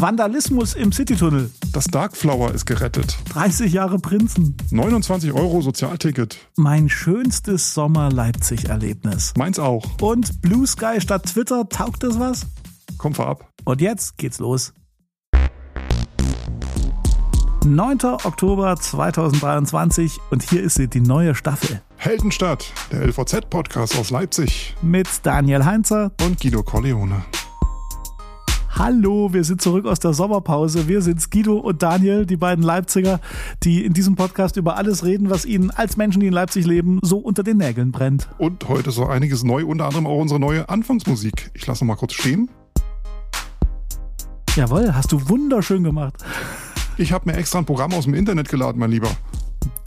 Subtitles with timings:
[0.00, 1.50] Vandalismus im Citytunnel.
[1.72, 3.16] Das Darkflower ist gerettet.
[3.30, 4.56] 30 Jahre Prinzen.
[4.70, 6.38] 29 Euro Sozialticket.
[6.56, 9.34] Mein schönstes Sommer-Leipzig-Erlebnis.
[9.36, 9.84] Meins auch.
[10.00, 12.46] Und Blue Sky statt Twitter, taugt das was?
[12.96, 13.48] Komm vorab.
[13.64, 14.72] Und jetzt geht's los.
[17.64, 17.98] 9.
[18.24, 21.82] Oktober 2023 und hier ist sie, die neue Staffel.
[21.96, 24.76] Heldenstadt, der LVZ-Podcast aus Leipzig.
[24.80, 27.24] Mit Daniel Heinzer und Guido Corleone.
[28.78, 30.86] Hallo, wir sind zurück aus der Sommerpause.
[30.86, 33.18] Wir sind Guido und Daniel, die beiden Leipziger,
[33.64, 37.00] die in diesem Podcast über alles reden, was ihnen als Menschen, die in Leipzig leben,
[37.02, 38.28] so unter den Nägeln brennt.
[38.38, 41.50] Und heute so einiges neu, unter anderem auch unsere neue Anfangsmusik.
[41.54, 42.50] Ich lasse mal kurz stehen.
[44.54, 46.14] Jawohl, hast du wunderschön gemacht.
[46.98, 49.10] Ich habe mir extra ein Programm aus dem Internet geladen, mein Lieber.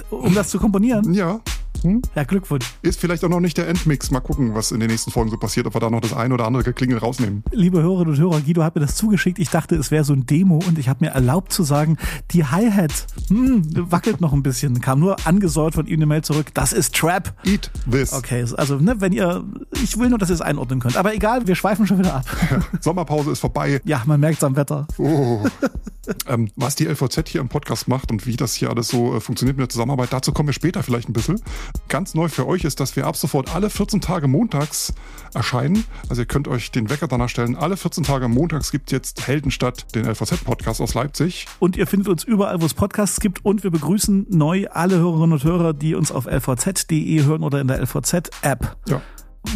[0.10, 1.14] Um das zu komponieren?
[1.14, 1.40] Ja.
[1.84, 2.02] Hm?
[2.16, 2.66] Ja, Glückwunsch.
[2.82, 4.12] Ist vielleicht auch noch nicht der Endmix.
[4.12, 6.32] Mal gucken, was in den nächsten Folgen so passiert, ob wir da noch das ein
[6.32, 7.44] oder andere Geklingel rausnehmen.
[7.52, 9.40] Liebe Hörerinnen und Hörer, Guido hat mir das zugeschickt.
[9.40, 11.98] Ich dachte, es wäre so ein Demo und ich habe mir erlaubt zu sagen,
[12.32, 14.82] die Hi-Hat hm, wackelt noch ein bisschen.
[14.82, 16.54] Kam nur angesäuert von ihm eine Mail zurück.
[16.54, 17.34] Das ist Trap.
[17.44, 18.14] Eat this.
[18.14, 19.44] Okay, also ne, wenn ihr,
[19.82, 20.98] ich will nur, dass ihr es einordnen könnt.
[20.98, 22.26] Aber egal, wir schweifen schon wieder ab.
[22.50, 23.82] Ja, Sommerpause ist vorbei.
[23.92, 24.88] Ja, man merkt es am Wetter.
[24.98, 25.42] Oh.
[26.28, 29.20] ähm, was die LVZ hier im Podcast macht und wie das hier alles so äh,
[29.20, 31.42] funktioniert mit der Zusammenarbeit, dazu kommen wir später vielleicht ein bisschen.
[31.88, 34.94] Ganz neu für euch ist, dass wir ab sofort alle 14 Tage montags
[35.34, 35.84] erscheinen.
[36.10, 37.56] Also ihr könnt euch den Wecker danach stellen.
[37.56, 41.48] Alle 14 Tage montags gibt jetzt Heldenstadt, den LVZ-Podcast aus Leipzig.
[41.60, 43.44] Und ihr findet uns überall, wo es Podcasts gibt.
[43.44, 47.68] Und wir begrüßen neu alle Hörerinnen und Hörer, die uns auf lvz.de hören oder in
[47.68, 48.78] der LVZ-App.
[48.88, 49.02] Ja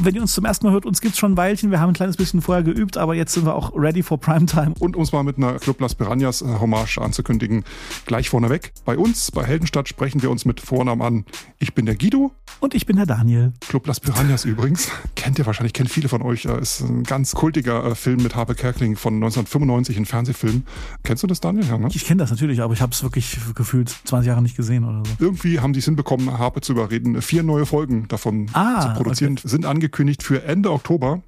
[0.01, 1.71] wenn ihr uns zum ersten Mal hört, uns gibt's schon ein Weilchen.
[1.71, 4.73] Wir haben ein kleines bisschen vorher geübt, aber jetzt sind wir auch ready for Primetime.
[4.79, 7.63] Und um es mal mit einer Club Las Piranhas äh, Hommage anzukündigen,
[8.05, 8.73] gleich vorneweg.
[8.83, 11.25] Bei uns, bei Heldenstadt, sprechen wir uns mit Vornamen an.
[11.59, 12.31] Ich bin der Guido.
[12.59, 13.53] Und ich bin der Daniel.
[13.67, 14.89] Club Las Piranhas übrigens.
[15.15, 16.45] Kennt ihr wahrscheinlich, kennt viele von euch.
[16.45, 20.63] Ist ein ganz kultiger äh, Film mit Harpe Kerkeling von 1995, ein Fernsehfilm.
[21.03, 21.65] Kennst du das, Daniel?
[21.65, 21.89] Ja, ne?
[21.91, 25.03] Ich kenne das natürlich, aber ich habe es wirklich gefühlt 20 Jahre nicht gesehen oder
[25.05, 25.11] so.
[25.19, 29.33] Irgendwie haben die es hinbekommen, Harpe zu überreden, vier neue Folgen davon ah, zu produzieren.
[29.33, 29.47] Okay.
[29.47, 31.21] Sind angekündigt für Ende Oktober.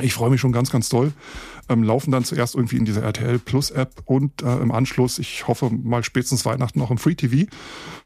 [0.00, 1.12] Ich freue mich schon ganz, ganz doll.
[1.68, 5.48] Ähm, laufen dann zuerst irgendwie in dieser RTL Plus App und äh, im Anschluss, ich
[5.48, 7.50] hoffe mal spätestens Weihnachten auch im Free TV.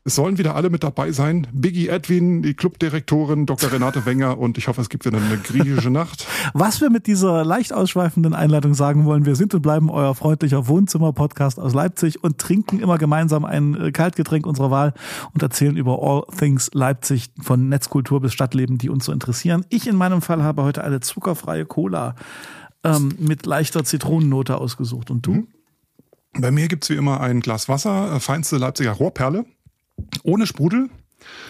[0.03, 1.47] Es sollen wieder alle mit dabei sein.
[1.53, 3.71] Biggie Edwin, die Clubdirektorin, Dr.
[3.71, 6.27] Renate Wenger und ich hoffe, es gibt wieder eine griechische Nacht.
[6.55, 10.69] Was wir mit dieser leicht ausschweifenden Einleitung sagen wollen, wir sind und bleiben euer freundlicher
[10.69, 14.95] Wohnzimmer-Podcast aus Leipzig und trinken immer gemeinsam ein äh, Kaltgetränk unserer Wahl
[15.35, 19.67] und erzählen über all things Leipzig von Netzkultur bis Stadtleben, die uns so interessieren.
[19.69, 22.15] Ich in meinem Fall habe heute eine zuckerfreie Cola
[22.85, 25.11] ähm, mit leichter Zitronennote ausgesucht.
[25.11, 25.49] Und du?
[26.35, 29.47] Bei mir gibt's wie immer ein Glas Wasser, äh, feinste Leipziger Rohrperle,
[30.23, 30.91] ohne Sprudel.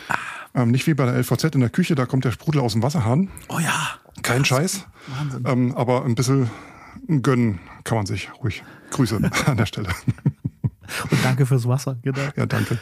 [0.08, 0.14] Ah.
[0.54, 2.82] Ähm, nicht wie bei der LVZ in der Küche, da kommt der Sprudel aus dem
[2.82, 3.30] Wasserhahn.
[3.48, 3.90] Oh ja.
[4.22, 4.86] Kein Scheiß.
[5.18, 5.44] Wahnsinn.
[5.46, 6.50] Ähm, aber ein bisschen
[7.22, 8.62] gönnen kann man sich ruhig.
[8.90, 9.16] Grüße
[9.46, 9.90] an der Stelle.
[11.10, 12.20] Und danke fürs Wasser, genau.
[12.36, 12.78] Ja, danke.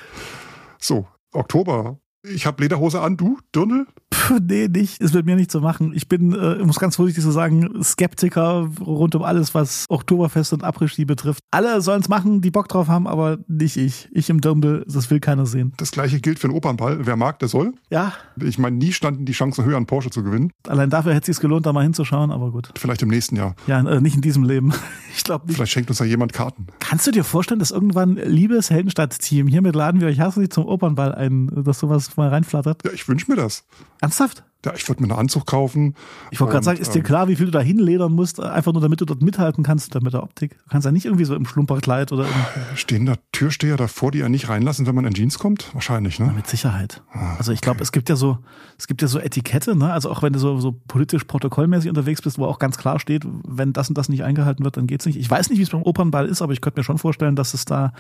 [0.79, 1.99] So, Oktober.
[2.35, 3.87] Ich habe Lederhose an, du, Dirndl?
[4.11, 5.01] Puh, nee, nicht.
[5.01, 5.93] Ist mit mir nicht zu machen.
[5.95, 10.53] Ich bin, äh, ich muss ganz vorsichtig so sagen, Skeptiker rund um alles, was Oktoberfest
[10.53, 11.41] und Après-Ski betrifft.
[11.51, 14.09] Alle sollen es machen, die Bock drauf haben, aber nicht ich.
[14.13, 15.73] Ich im Dirndl, das will keiner sehen.
[15.77, 17.07] Das gleiche gilt für den Opernball.
[17.07, 17.73] Wer mag, der soll.
[17.91, 18.13] Ja,
[18.43, 20.53] Ich meine, nie standen die Chancen höher, einen Porsche zu gewinnen.
[20.67, 22.71] allein dafür hätte es sich gelohnt, da mal hinzuschauen, aber gut.
[22.77, 23.55] Vielleicht im nächsten Jahr.
[23.67, 24.73] Ja, äh, nicht in diesem Leben.
[25.17, 25.57] Ich glaube nicht.
[25.57, 26.69] Vielleicht schenkt uns da jemand Karten.
[26.79, 31.13] Kannst du dir vorstellen, dass irgendwann, liebes Heldenstadt-Team, hiermit laden wir euch herzlich zum Opernball
[31.13, 32.85] ein, dass sowas mal reinflattert?
[32.85, 33.65] Ja, ich wünsche mir das.
[34.01, 34.45] Ernsthaft?
[34.65, 35.95] Ja, ich würde mir einen Anzug kaufen.
[36.33, 38.73] Ich wollte gerade sagen, ist dir ähm, klar, wie viel du da hinledern musst, einfach
[38.73, 40.59] nur damit du dort mithalten kannst mit der Optik?
[40.65, 44.19] Du kannst ja nicht irgendwie so im Schlumperkleid oder im, Stehen da Türsteher davor, die
[44.19, 45.73] ja nicht reinlassen, wenn man in Jeans kommt?
[45.75, 46.33] Wahrscheinlich, ne?
[46.35, 47.03] mit Sicherheit.
[47.13, 48.39] Ah, Also ich glaube, es gibt ja so,
[48.79, 49.93] es gibt ja so Etikette, ne?
[49.93, 53.25] Also auch wenn du so, so politisch protokollmäßig unterwegs bist, wo auch ganz klar steht,
[53.47, 55.21] wenn das und das nicht eingehalten wird, dann geht's nicht.
[55.21, 57.55] Ich weiß nicht, wie es beim Opernball ist, aber ich könnte mir schon vorstellen, dass
[57.55, 57.93] es da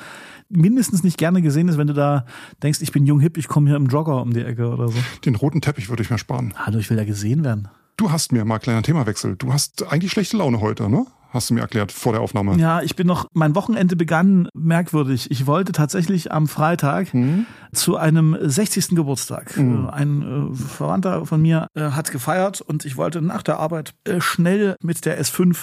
[0.48, 2.24] mindestens nicht gerne gesehen ist, wenn du da
[2.64, 4.98] denkst, ich bin jung hip, ich komme hier im Jogger um die Ecke oder so.
[5.24, 6.47] Den roten Teppich würde ich mir sparen.
[6.56, 7.69] Hallo, ich will ja gesehen werden.
[7.97, 9.36] Du hast mir mal kleiner Themawechsel.
[9.36, 11.06] Du hast eigentlich schlechte Laune heute, ne?
[11.31, 12.56] Hast du mir erklärt vor der Aufnahme.
[12.56, 15.30] Ja, ich bin noch, mein Wochenende begann merkwürdig.
[15.30, 17.45] Ich wollte tatsächlich am Freitag Hm?
[17.74, 18.91] zu einem 60.
[18.97, 19.54] Geburtstag.
[19.59, 19.89] Mhm.
[19.91, 24.22] Ein äh, Verwandter von mir äh, hat gefeiert und ich wollte nach der Arbeit äh,
[24.22, 25.56] schnell mit der S5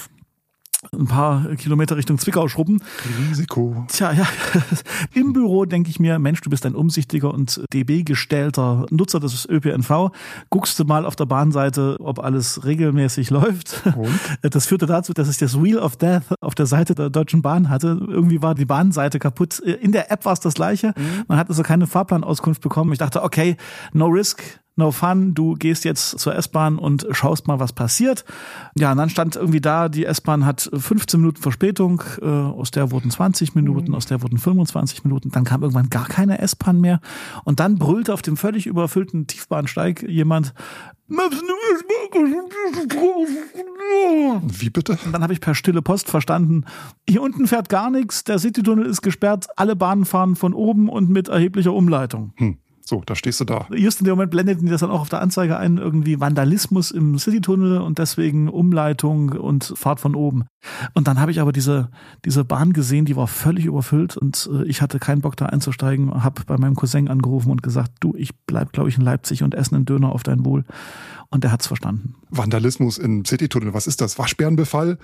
[0.93, 2.81] ein paar Kilometer Richtung Zwickau schrubben.
[3.29, 3.85] Risiko.
[3.87, 4.27] Tja, ja,
[5.13, 10.11] im Büro denke ich mir, Mensch, du bist ein umsichtiger und DB-gestellter Nutzer des ÖPNV.
[10.49, 13.83] Guckst du mal auf der Bahnseite, ob alles regelmäßig läuft.
[13.95, 14.19] Und?
[14.55, 17.69] Das führte dazu, dass ich das Wheel of Death auf der Seite der Deutschen Bahn
[17.69, 17.99] hatte.
[18.07, 19.59] Irgendwie war die Bahnseite kaputt.
[19.59, 20.93] In der App war es das gleiche.
[21.27, 22.91] Man hat also keine Fahrplanauskunft bekommen.
[22.93, 23.57] Ich dachte, okay,
[23.91, 24.43] no risk,
[24.75, 28.25] no fun, du gehst jetzt zur S-Bahn und schaust mal, was passiert.
[28.77, 32.91] Ja, und dann stand irgendwie da, die S-Bahn hat 15 Minuten Verspätung, äh, aus der
[32.91, 33.95] wurden 20 Minuten, mhm.
[33.95, 36.99] aus der wurden 25 Minuten, dann kam irgendwann gar keine S-Bahn mehr
[37.43, 40.53] und dann brüllte auf dem völlig überfüllten Tiefbahnsteig jemand,
[44.59, 44.97] wie bitte?
[45.05, 46.65] Und dann habe ich per stille Post verstanden,
[47.07, 51.09] hier unten fährt gar nichts, der Citytunnel ist gesperrt, alle Bahnen fahren von oben und
[51.09, 52.33] mit erheblicher Umleitung.
[52.37, 52.57] Hm.
[52.87, 53.67] So, da stehst du da.
[53.71, 56.91] Just in dem Moment blendet die das dann auch auf der Anzeige ein, irgendwie Vandalismus
[56.91, 60.45] im Citytunnel und deswegen Umleitung und Fahrt von oben.
[60.93, 61.89] Und dann habe ich aber diese,
[62.25, 66.23] diese Bahn gesehen, die war völlig überfüllt und äh, ich hatte keinen Bock da einzusteigen,
[66.23, 69.55] habe bei meinem Cousin angerufen und gesagt, du, ich bleib, glaube ich, in Leipzig und
[69.55, 70.63] esse einen Döner auf dein Wohl.
[71.29, 72.13] Und der hat's verstanden.
[72.37, 74.17] Vandalismus im Citytunnel, was ist das?
[74.19, 74.97] Waschbärenbefall?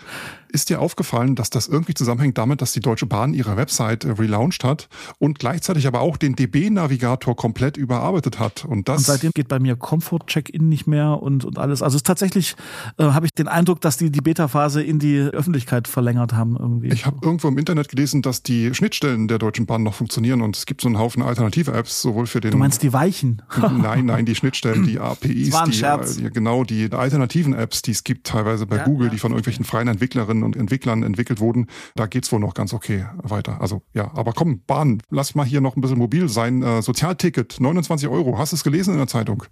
[0.50, 4.12] Ist dir aufgefallen, dass das irgendwie zusammenhängt damit, dass die Deutsche Bahn ihre Website äh,
[4.12, 4.89] relaunched hat
[5.19, 8.66] und gleichzeitig aber auch den DB-Navigator komplett überarbeitet hat?
[8.66, 11.81] Und, das und seitdem geht bei mir Comfort-Check-In nicht mehr und, und alles.
[11.81, 12.56] Also tatsächlich,
[12.98, 16.89] äh, habe ich den Eindruck, dass die die Beta-Phase in die Öffentlichkeit verlängert haben irgendwie.
[16.89, 20.56] Ich habe irgendwo im Internet gelesen, dass die Schnittstellen der Deutschen Bahn noch funktionieren und
[20.56, 22.51] es gibt so einen Haufen alternative Apps, sowohl für den...
[22.51, 23.42] Du meinst die Weichen?
[23.57, 26.18] nein, nein, die Schnittstellen, die APIs, ein Scherz.
[26.18, 27.20] die, genau die alternativen
[27.53, 30.56] Apps, die es gibt, teilweise bei ja, Google, ja, die von irgendwelchen freien Entwicklerinnen und
[30.56, 33.62] Entwicklern entwickelt wurden, da geht's wohl noch ganz okay weiter.
[33.62, 36.62] Also ja, aber komm, Bahn, lass mal hier noch ein bisschen mobil sein.
[36.63, 38.38] Äh, Sozialticket, 29 Euro.
[38.38, 39.44] Hast du es gelesen in der Zeitung?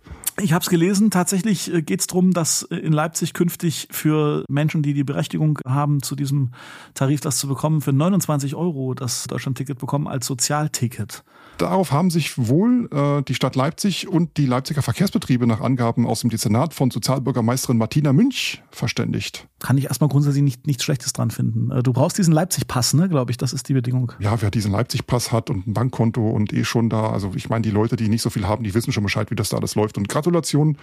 [0.42, 1.12] Ich habe es gelesen.
[1.12, 6.02] Tatsächlich äh, geht's drum, dass äh, in Leipzig künftig für Menschen, die die Berechtigung haben,
[6.02, 6.52] zu diesem
[6.94, 11.24] Tarif das zu bekommen, für 29 Euro das Deutschlandticket bekommen als Sozialticket.
[11.58, 16.22] Darauf haben sich wohl äh, die Stadt Leipzig und die Leipziger Verkehrsbetriebe nach Angaben aus
[16.22, 19.49] dem Dezernat von Sozialbürgermeisterin Martina Münch verständigt.
[19.60, 21.72] Kann ich erstmal grundsätzlich nicht, nichts Schlechtes dran finden.
[21.72, 24.12] Äh, du brauchst diesen Leipzig-Pass, ne, glaube ich, das ist die Bedingung.
[24.20, 27.62] Ja, wer diesen Leipzig-Pass hat und ein Bankkonto und eh schon da, also ich meine,
[27.62, 29.76] die Leute, die nicht so viel haben, die wissen schon Bescheid, wie das da alles
[29.76, 29.98] läuft.
[29.98, 30.78] Und Gratulation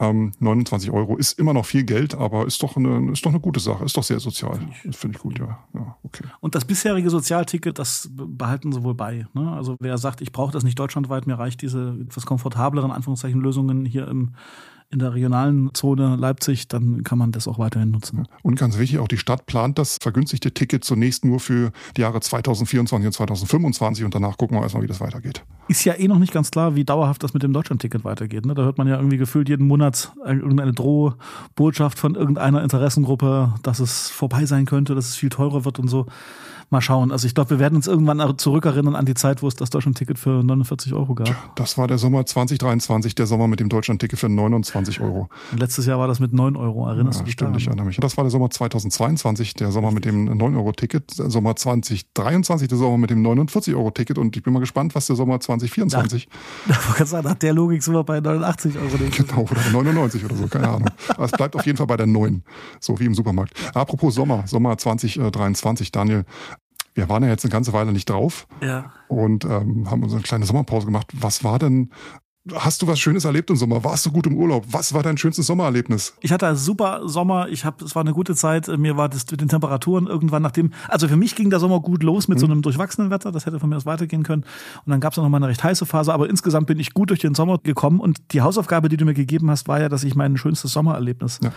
[0.00, 3.40] ähm, 29 Euro ist immer noch viel Geld, aber ist doch eine, ist doch eine
[3.40, 4.58] gute Sache, ist doch sehr sozial.
[4.82, 5.58] Das finde ich gut, ja.
[5.74, 5.96] ja.
[6.02, 6.24] okay.
[6.40, 9.26] Und das bisherige Sozialticket, das behalten sie wohl bei.
[9.34, 9.52] Ne?
[9.52, 13.84] Also wer sagt, ich brauche das nicht deutschlandweit, mir reicht diese etwas komfortableren Anführungszeichen Lösungen
[13.84, 14.32] hier im
[14.90, 18.26] in der regionalen Zone Leipzig, dann kann man das auch weiterhin nutzen.
[18.42, 22.20] Und ganz wichtig, auch die Stadt plant das vergünstigte Ticket zunächst nur für die Jahre
[22.20, 25.44] 2024 und 2025 und danach gucken wir erstmal, wie das weitergeht.
[25.68, 28.44] Ist ja eh noch nicht ganz klar, wie dauerhaft das mit dem Deutschlandticket weitergeht.
[28.44, 28.54] Ne?
[28.54, 34.08] Da hört man ja irgendwie gefühlt jeden Monat irgendeine Drohbotschaft von irgendeiner Interessengruppe, dass es
[34.10, 36.06] vorbei sein könnte, dass es viel teurer wird und so
[36.70, 37.10] mal schauen.
[37.10, 40.18] Also ich glaube, wir werden uns irgendwann zurückerinnern an die Zeit, wo es das Deutschlandticket
[40.18, 41.56] für 49 Euro gab.
[41.56, 45.28] Das war der Sommer 2023, der Sommer mit dem Deutschlandticket für 29 Euro.
[45.52, 47.86] Und letztes Jahr war das mit 9 Euro, erinnerst ja, du dich stimmt, ich erinnere
[47.86, 47.96] mich.
[47.98, 53.10] Das war der Sommer 2022, der Sommer mit dem 9-Euro-Ticket, Sommer 2023, der Sommer mit
[53.10, 56.28] dem 49-Euro-Ticket und ich bin mal gespannt, was der Sommer 2024.
[56.66, 58.90] Nach, sagen, nach der Logik sind wir bei 89 Euro.
[59.20, 60.88] Genau, oder 99 oder so, keine Ahnung.
[61.08, 62.42] Aber es bleibt auf jeden Fall bei der 9,
[62.80, 63.54] so wie im Supermarkt.
[63.74, 66.24] Apropos Sommer, Sommer 2023, Daniel,
[66.94, 68.92] wir waren ja jetzt eine ganze Weile nicht drauf ja.
[69.08, 71.08] und ähm, haben uns eine kleine Sommerpause gemacht.
[71.14, 71.90] Was war denn
[72.54, 73.84] Hast du was Schönes erlebt im Sommer?
[73.84, 74.64] Warst du gut im Urlaub?
[74.70, 76.14] Was war dein schönstes Sommererlebnis?
[76.20, 77.48] Ich hatte einen super Sommer.
[77.48, 78.66] Ich habe, es war eine gute Zeit.
[78.66, 82.02] Mir war das mit den Temperaturen irgendwann nachdem, also für mich ging der Sommer gut
[82.02, 82.40] los mit mhm.
[82.40, 83.30] so einem durchwachsenen Wetter.
[83.30, 84.44] Das hätte von mir aus weitergehen können.
[84.86, 86.14] Und dann gab es noch mal eine recht heiße Phase.
[86.14, 88.00] Aber insgesamt bin ich gut durch den Sommer gekommen.
[88.00, 91.40] Und die Hausaufgabe, die du mir gegeben hast, war ja, dass ich mein schönstes Sommererlebnis
[91.42, 91.52] ja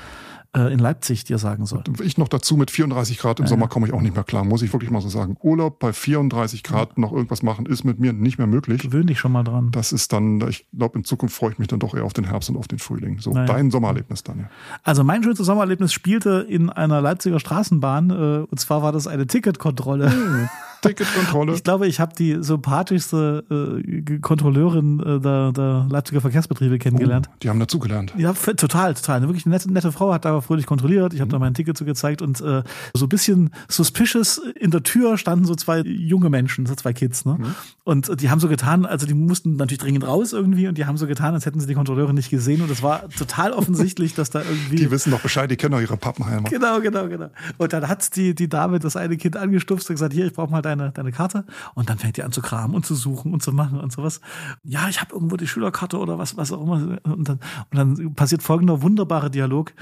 [0.55, 1.83] in Leipzig dir sagen soll.
[2.03, 4.43] Ich noch dazu mit 34 Grad im ja, Sommer komme ich auch nicht mehr klar,
[4.43, 5.35] muss ich wirklich mal so sagen.
[5.41, 7.01] Urlaub bei 34 Grad ja.
[7.01, 8.81] noch irgendwas machen, ist mit mir nicht mehr möglich.
[8.81, 9.71] Gewöhn dich schon mal dran.
[9.71, 12.25] Das ist dann, ich glaube, in Zukunft freue ich mich dann doch eher auf den
[12.25, 13.19] Herbst und auf den Frühling.
[13.19, 13.47] So, naja.
[13.47, 14.49] dein Sommererlebnis, Daniel.
[14.83, 18.13] Also mein schönstes Sommererlebnis spielte in einer Leipziger Straßenbahn, äh,
[18.49, 20.09] und zwar war das eine Ticketkontrolle.
[20.09, 20.49] Mhm.
[20.83, 21.53] Ticketkontrolle.
[21.53, 27.29] Ich glaube, ich habe die sympathischste äh, Kontrolleurin äh, der, der Leipziger Verkehrsbetriebe kennengelernt.
[27.31, 28.13] Oh, die haben dazugelernt.
[28.17, 29.17] Ja, total, total.
[29.17, 31.13] Eine wirklich nette, nette Frau hat da fröhlich kontrolliert.
[31.13, 31.31] Ich habe mhm.
[31.31, 32.63] da mein Ticket so gezeigt und äh,
[32.93, 37.25] so ein bisschen suspicious in der Tür standen so zwei junge Menschen, so zwei Kids,
[37.25, 37.37] ne?
[37.39, 37.55] Mhm.
[37.85, 40.95] Und die haben so getan, also die mussten natürlich dringend raus irgendwie und die haben
[40.95, 44.29] so getan, als hätten sie die Kontrolleurin nicht gesehen und es war total offensichtlich, dass
[44.29, 44.77] da irgendwie.
[44.77, 46.49] Die wissen doch Bescheid, die kennen doch ihre Pappenheimer.
[46.49, 47.29] Genau, genau, genau.
[47.57, 50.51] Und dann hat die, die Dame das eine Kind angestupst und gesagt, hier, ich brauche
[50.51, 51.45] mal deine, deine Karte.
[51.73, 54.21] Und dann fängt die an zu kramen und zu suchen und zu machen und sowas.
[54.63, 56.99] Ja, ich habe irgendwo die Schülerkarte oder was, was auch immer.
[57.03, 57.39] Und dann,
[57.71, 59.73] und dann passiert folgender wunderbare Dialog.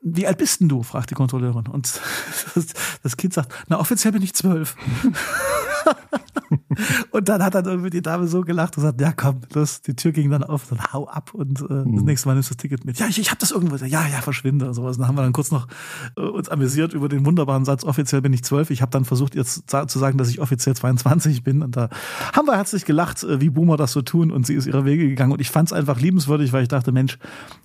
[0.00, 0.82] Wie alt bist denn du?
[0.82, 1.66] fragt die Kontrolleurin.
[1.66, 2.00] Und
[2.54, 2.66] das,
[3.02, 4.76] das Kind sagt, na, offiziell bin ich zwölf.
[7.10, 9.94] und dann hat dann irgendwie die Dame so gelacht und gesagt, ja komm, los, die
[9.94, 11.96] Tür ging dann auf, dann hau ab und äh, mhm.
[11.96, 12.98] das nächste Mal nimmst du das Ticket mit.
[12.98, 13.76] Ja, ich, ich habe das irgendwo.
[13.76, 14.96] Ja, ja, verschwinde und sowas.
[14.96, 15.68] Und dann haben wir dann kurz noch
[16.16, 18.70] äh, uns amüsiert über den wunderbaren Satz, offiziell bin ich zwölf.
[18.70, 21.62] Ich habe dann versucht, ihr zu, sagen, dass ich offiziell 22 bin.
[21.62, 21.88] Und da
[22.32, 25.08] haben wir herzlich gelacht, äh, wie Boomer das so tun und sie ist ihre Wege
[25.08, 25.32] gegangen.
[25.32, 27.18] Und ich fand es einfach liebenswürdig, weil ich dachte, Mensch,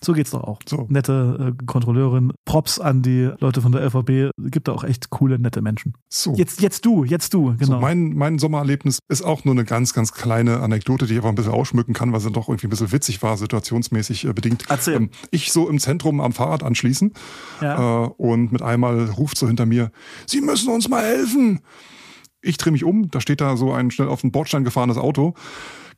[0.04, 0.60] so geht's doch auch.
[0.68, 0.86] So.
[0.90, 2.34] Nette äh, Kontrolleurin.
[2.46, 4.32] Props an die Leute von der LVB.
[4.50, 5.94] Gibt da auch echt coole, nette Menschen.
[6.10, 6.34] So.
[6.36, 7.76] Jetzt, jetzt du, jetzt du, genau.
[7.76, 8.40] So, mein, mein
[8.74, 11.94] Sommererlebnis ist auch nur eine ganz, ganz kleine Anekdote, die ich aber ein bisschen ausschmücken
[11.94, 14.66] kann, weil sie doch irgendwie ein bisschen witzig war, situationsmäßig äh, bedingt.
[14.70, 14.96] Erzähl.
[14.96, 17.14] Ähm, ich so im Zentrum am Fahrrad anschließen
[17.62, 18.06] ja.
[18.06, 19.92] äh, und mit einmal ruft so hinter mir,
[20.26, 21.62] Sie müssen uns mal helfen.
[22.42, 25.34] Ich drehe mich um, da steht da so ein schnell auf den Bordstein gefahrenes Auto,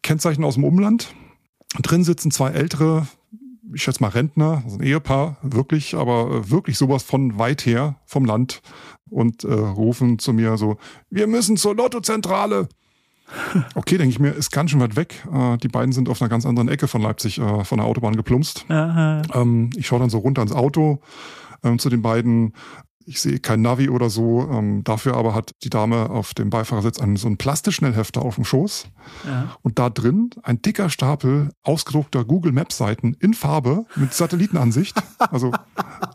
[0.04, 1.14] Kennzeichen aus dem Umland.
[1.82, 3.08] Drin sitzen zwei ältere,
[3.74, 7.96] ich schätze mal Rentner, also ein Ehepaar, wirklich, aber äh, wirklich sowas von weit her
[8.06, 8.62] vom Land
[9.10, 10.78] und äh, rufen zu mir so,
[11.10, 12.68] wir müssen zur Lottozentrale.
[13.74, 15.26] Okay, denke ich mir, ist ganz schön weit weg.
[15.34, 18.16] Äh, die beiden sind auf einer ganz anderen Ecke von Leipzig äh, von der Autobahn
[18.16, 18.66] geplumpst.
[19.34, 21.00] Ähm, ich schaue dann so runter ins Auto
[21.64, 22.54] ähm, zu den beiden.
[23.08, 24.50] Ich sehe kein Navi oder so.
[24.52, 28.46] Ähm, dafür aber hat die Dame auf dem Beifahrersitz einen so einen Plastischnellhefter auf dem
[28.46, 28.88] Schoß.
[29.28, 29.56] Ja.
[29.62, 35.02] Und da drin ein dicker Stapel ausgedruckter Google Maps Seiten in Farbe mit Satellitenansicht.
[35.32, 35.52] Also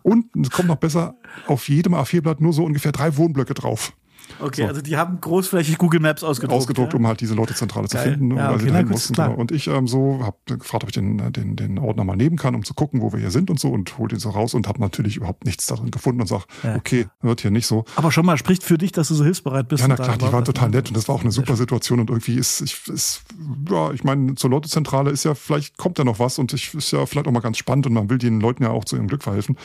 [0.03, 1.15] und es kommt noch besser
[1.47, 3.93] auf jedem A4-Blatt nur so ungefähr drei Wohnblöcke drauf.
[4.41, 4.69] Okay, so.
[4.69, 6.57] also die haben großflächig Google Maps ausgedruckt.
[6.57, 6.99] Ausgedruckt, ja?
[6.99, 9.15] um halt diese Lottozentrale zu finden, ja, weil okay, sie dahin mussten.
[9.15, 9.35] Genau.
[9.35, 12.55] Und ich ähm, so habe gefragt, ob ich den, den, den Ordner mal nehmen kann,
[12.55, 14.69] um zu gucken, wo wir hier sind und so und hol den so raus und
[14.69, 16.77] habe natürlich überhaupt nichts darin gefunden und sag, ja.
[16.77, 17.85] okay, wird hier nicht so.
[17.97, 19.83] Aber schon mal spricht für dich, dass du so hilfsbereit bist.
[19.83, 22.11] Ja, na klar, die waren total nett und das war auch eine super Situation und
[22.11, 23.23] irgendwie ist, ich, ist
[23.71, 26.93] ja, ich meine, zur Lottozentrale ist ja, vielleicht kommt ja noch was und ich ist
[26.93, 29.09] ja vielleicht auch mal ganz spannend und man will den Leuten ja auch zu ihrem
[29.09, 29.57] Glück verhelfen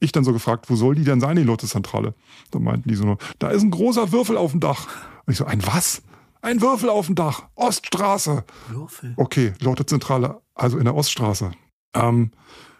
[0.00, 2.14] ich dann so gefragt, wo soll die denn sein, die Lottozentrale?
[2.50, 4.86] Da meinten die so nur, da ist ein großer Würfel auf dem Dach.
[5.26, 6.02] Und ich so, ein was?
[6.40, 7.44] Ein Würfel auf dem Dach.
[7.56, 8.44] Oststraße.
[8.68, 9.14] Würfel?
[9.16, 11.50] Okay, Lottozentrale, also in der Oststraße.
[11.94, 12.30] Ähm,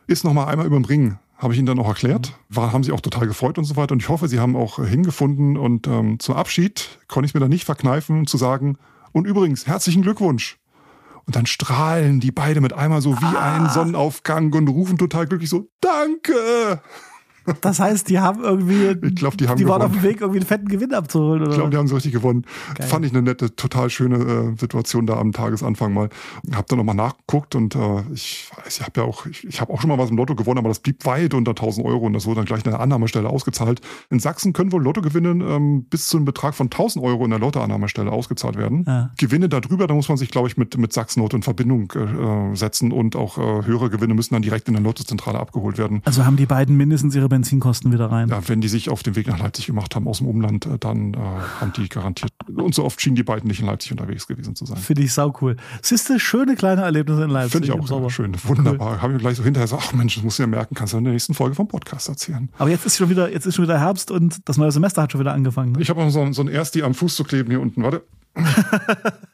[0.07, 1.19] ist noch mal einmal über den Ring.
[1.37, 2.35] Habe ich Ihnen dann auch erklärt.
[2.49, 2.57] Mhm.
[2.57, 3.93] War, haben Sie auch total gefreut und so weiter.
[3.93, 5.57] Und ich hoffe, Sie haben auch hingefunden.
[5.57, 8.79] Und ähm, zum Abschied konnte ich mir dann nicht verkneifen, zu sagen,
[9.13, 10.59] und übrigens, herzlichen Glückwunsch.
[11.29, 13.55] Und dann strahlen die beide mit einmal so wie ah.
[13.55, 16.81] ein Sonnenaufgang und rufen total glücklich so, danke!
[17.61, 18.97] Das heißt, die haben irgendwie.
[19.07, 19.81] Ich glaube, die haben Die gewonnen.
[19.83, 21.51] waren auf dem Weg, irgendwie einen fetten Gewinn abzuholen, oder?
[21.51, 22.45] Ich glaube, die haben so richtig gewonnen.
[22.75, 22.87] Geil.
[22.87, 26.09] Fand ich eine nette, total schöne äh, Situation da am Tagesanfang mal.
[26.55, 29.73] Hab dann nochmal nachgeguckt und äh, ich weiß, ich habe ja auch, ich, ich habe
[29.73, 32.13] auch schon mal was im Lotto gewonnen, aber das blieb weit unter 1000 Euro und
[32.13, 33.81] das wurde dann gleich an der Annahmestelle ausgezahlt.
[34.11, 37.39] In Sachsen können wohl Lottogewinne ähm, bis zu einem Betrag von 1000 Euro in der
[37.41, 38.85] Lottoannahmestelle ausgezahlt werden.
[38.87, 39.11] Ja.
[39.19, 42.93] Gewinne darüber, da muss man sich, glaube ich, mit, mit Sachsen-Lotto in Verbindung äh, setzen
[42.93, 46.03] und auch äh, höhere Gewinne müssen dann direkt in der Lottozentrale abgeholt werden.
[46.05, 48.29] Also haben die beiden mindestens ihre Benzinkosten wieder rein.
[48.29, 50.79] Ja, wenn die sich auf den Weg nach Leipzig gemacht haben aus dem Umland, äh,
[50.79, 52.33] dann äh, haben die garantiert.
[52.53, 54.77] Und so oft schienen die beiden nicht in Leipzig unterwegs gewesen zu sein.
[54.77, 55.57] Finde ich sau cool.
[55.83, 57.53] Siehste, schöne kleine Erlebnisse in Leipzig.
[57.53, 58.35] Finde ich auch schön.
[58.45, 58.95] Wunderbar.
[58.95, 59.03] Cool.
[59.03, 60.99] Haben wir gleich so hinterher gesagt, ach Mensch, das musst du ja merken, kannst du
[60.99, 62.49] in der nächsten Folge vom Podcast erzählen.
[62.59, 65.13] Aber jetzt ist schon wieder, jetzt ist schon wieder Herbst und das neue Semester hat
[65.13, 65.73] schon wieder angefangen.
[65.73, 65.81] Ne?
[65.81, 67.83] Ich habe noch so, so ein Ersti am Fuß zu kleben hier unten.
[67.83, 68.03] Warte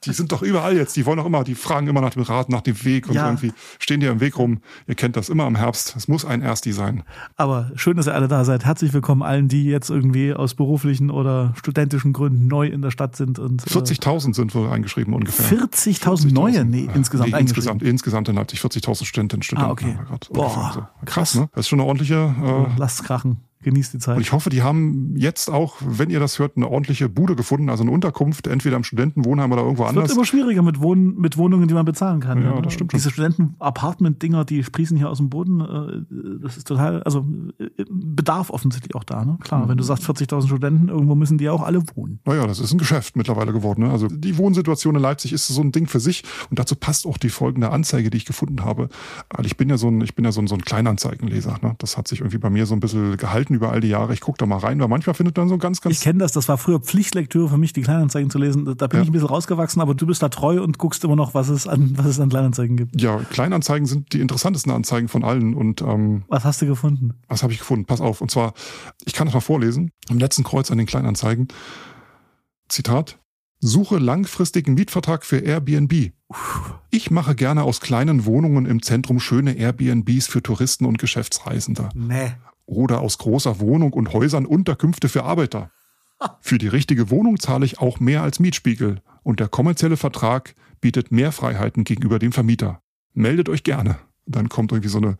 [0.04, 0.96] die sind doch überall jetzt.
[0.96, 3.26] Die wollen auch immer, die fragen immer nach dem Rat, nach dem Weg und ja.
[3.26, 4.60] irgendwie stehen die im Weg rum.
[4.86, 5.94] Ihr kennt das immer im Herbst.
[5.96, 7.04] Es muss ein Ersti sein.
[7.36, 8.64] Aber schön, dass ihr alle da seid.
[8.64, 13.16] Herzlich willkommen allen, die jetzt irgendwie aus beruflichen oder studentischen Gründen neu in der Stadt
[13.16, 13.38] sind.
[13.38, 15.58] Und 40.000 äh, sind wohl eingeschrieben ungefähr.
[15.58, 16.64] 40.000 40 neue?
[16.64, 19.68] Nee, insgesamt nee, insgesamt, insgesamt in Leipzig 40.000 Studentinnen und Studenten.
[19.68, 19.96] Ah, okay.
[20.32, 20.80] Boah, so.
[20.80, 21.48] krass, krass, ne?
[21.52, 22.14] Das ist schon eine ordentliche.
[22.42, 23.38] Äh, Lasst krachen.
[23.64, 24.16] Genießt die Zeit.
[24.16, 27.70] Und ich hoffe, die haben jetzt auch, wenn ihr das hört, eine ordentliche Bude gefunden,
[27.70, 30.04] also eine Unterkunft, entweder im Studentenwohnheim oder irgendwo es anders.
[30.04, 32.42] Es wird immer schwieriger mit, Wohn mit Wohnungen, die man bezahlen kann.
[32.42, 32.60] Ja, ja.
[32.60, 32.98] das stimmt schon.
[32.98, 35.60] Diese Studenten-Apartment-Dinger, die sprießen hier aus dem Boden.
[35.60, 37.26] Äh, das ist total, also
[37.58, 39.24] äh, Bedarf offensichtlich auch da.
[39.24, 39.38] Ne?
[39.40, 39.70] Klar, mhm.
[39.70, 42.20] wenn du sagst 40.000 Studenten, irgendwo müssen die auch alle wohnen.
[42.26, 43.84] Naja, das ist ein Geschäft mittlerweile geworden.
[43.84, 43.90] Ne?
[43.90, 46.22] Also die Wohnsituation in Leipzig ist so ein Ding für sich.
[46.50, 48.90] Und dazu passt auch die folgende Anzeige, die ich gefunden habe.
[49.30, 51.58] Weil ich bin ja so ein, ich bin ja so ein, so ein Kleinanzeigenleser.
[51.62, 51.74] Ne?
[51.78, 54.12] Das hat sich irgendwie bei mir so ein bisschen gehalten über all die Jahre.
[54.12, 55.94] Ich gucke guck da mal rein, weil manchmal findet man so ganz, ganz.
[55.94, 58.64] Ich kenne das, das war früher Pflichtlektüre für mich, die Kleinanzeigen zu lesen.
[58.64, 59.02] Da bin ja.
[59.02, 61.68] ich ein bisschen rausgewachsen, aber du bist da treu und guckst immer noch, was es
[61.68, 63.00] an, was es an Kleinanzeigen gibt.
[63.00, 65.54] Ja, Kleinanzeigen sind die interessantesten Anzeigen von allen.
[65.54, 67.14] Und ähm, was hast du gefunden?
[67.28, 67.84] Was habe ich gefunden?
[67.84, 68.20] Pass auf.
[68.20, 68.54] Und zwar,
[69.04, 69.92] ich kann das mal vorlesen.
[70.10, 71.48] Im letzten Kreuz an den Kleinanzeigen.
[72.68, 73.20] Zitat.
[73.60, 76.12] Suche langfristigen Mietvertrag für Airbnb.
[76.90, 81.88] Ich mache gerne aus kleinen Wohnungen im Zentrum schöne Airbnbs für Touristen und Geschäftsreisende.
[81.94, 82.32] Nee
[82.66, 85.70] oder aus großer Wohnung und Häusern Unterkünfte für Arbeiter.
[86.40, 91.12] Für die richtige Wohnung zahle ich auch mehr als Mietspiegel und der kommerzielle Vertrag bietet
[91.12, 92.80] mehr Freiheiten gegenüber dem Vermieter.
[93.12, 93.98] Meldet euch gerne.
[94.26, 95.16] Dann kommt irgendwie so eine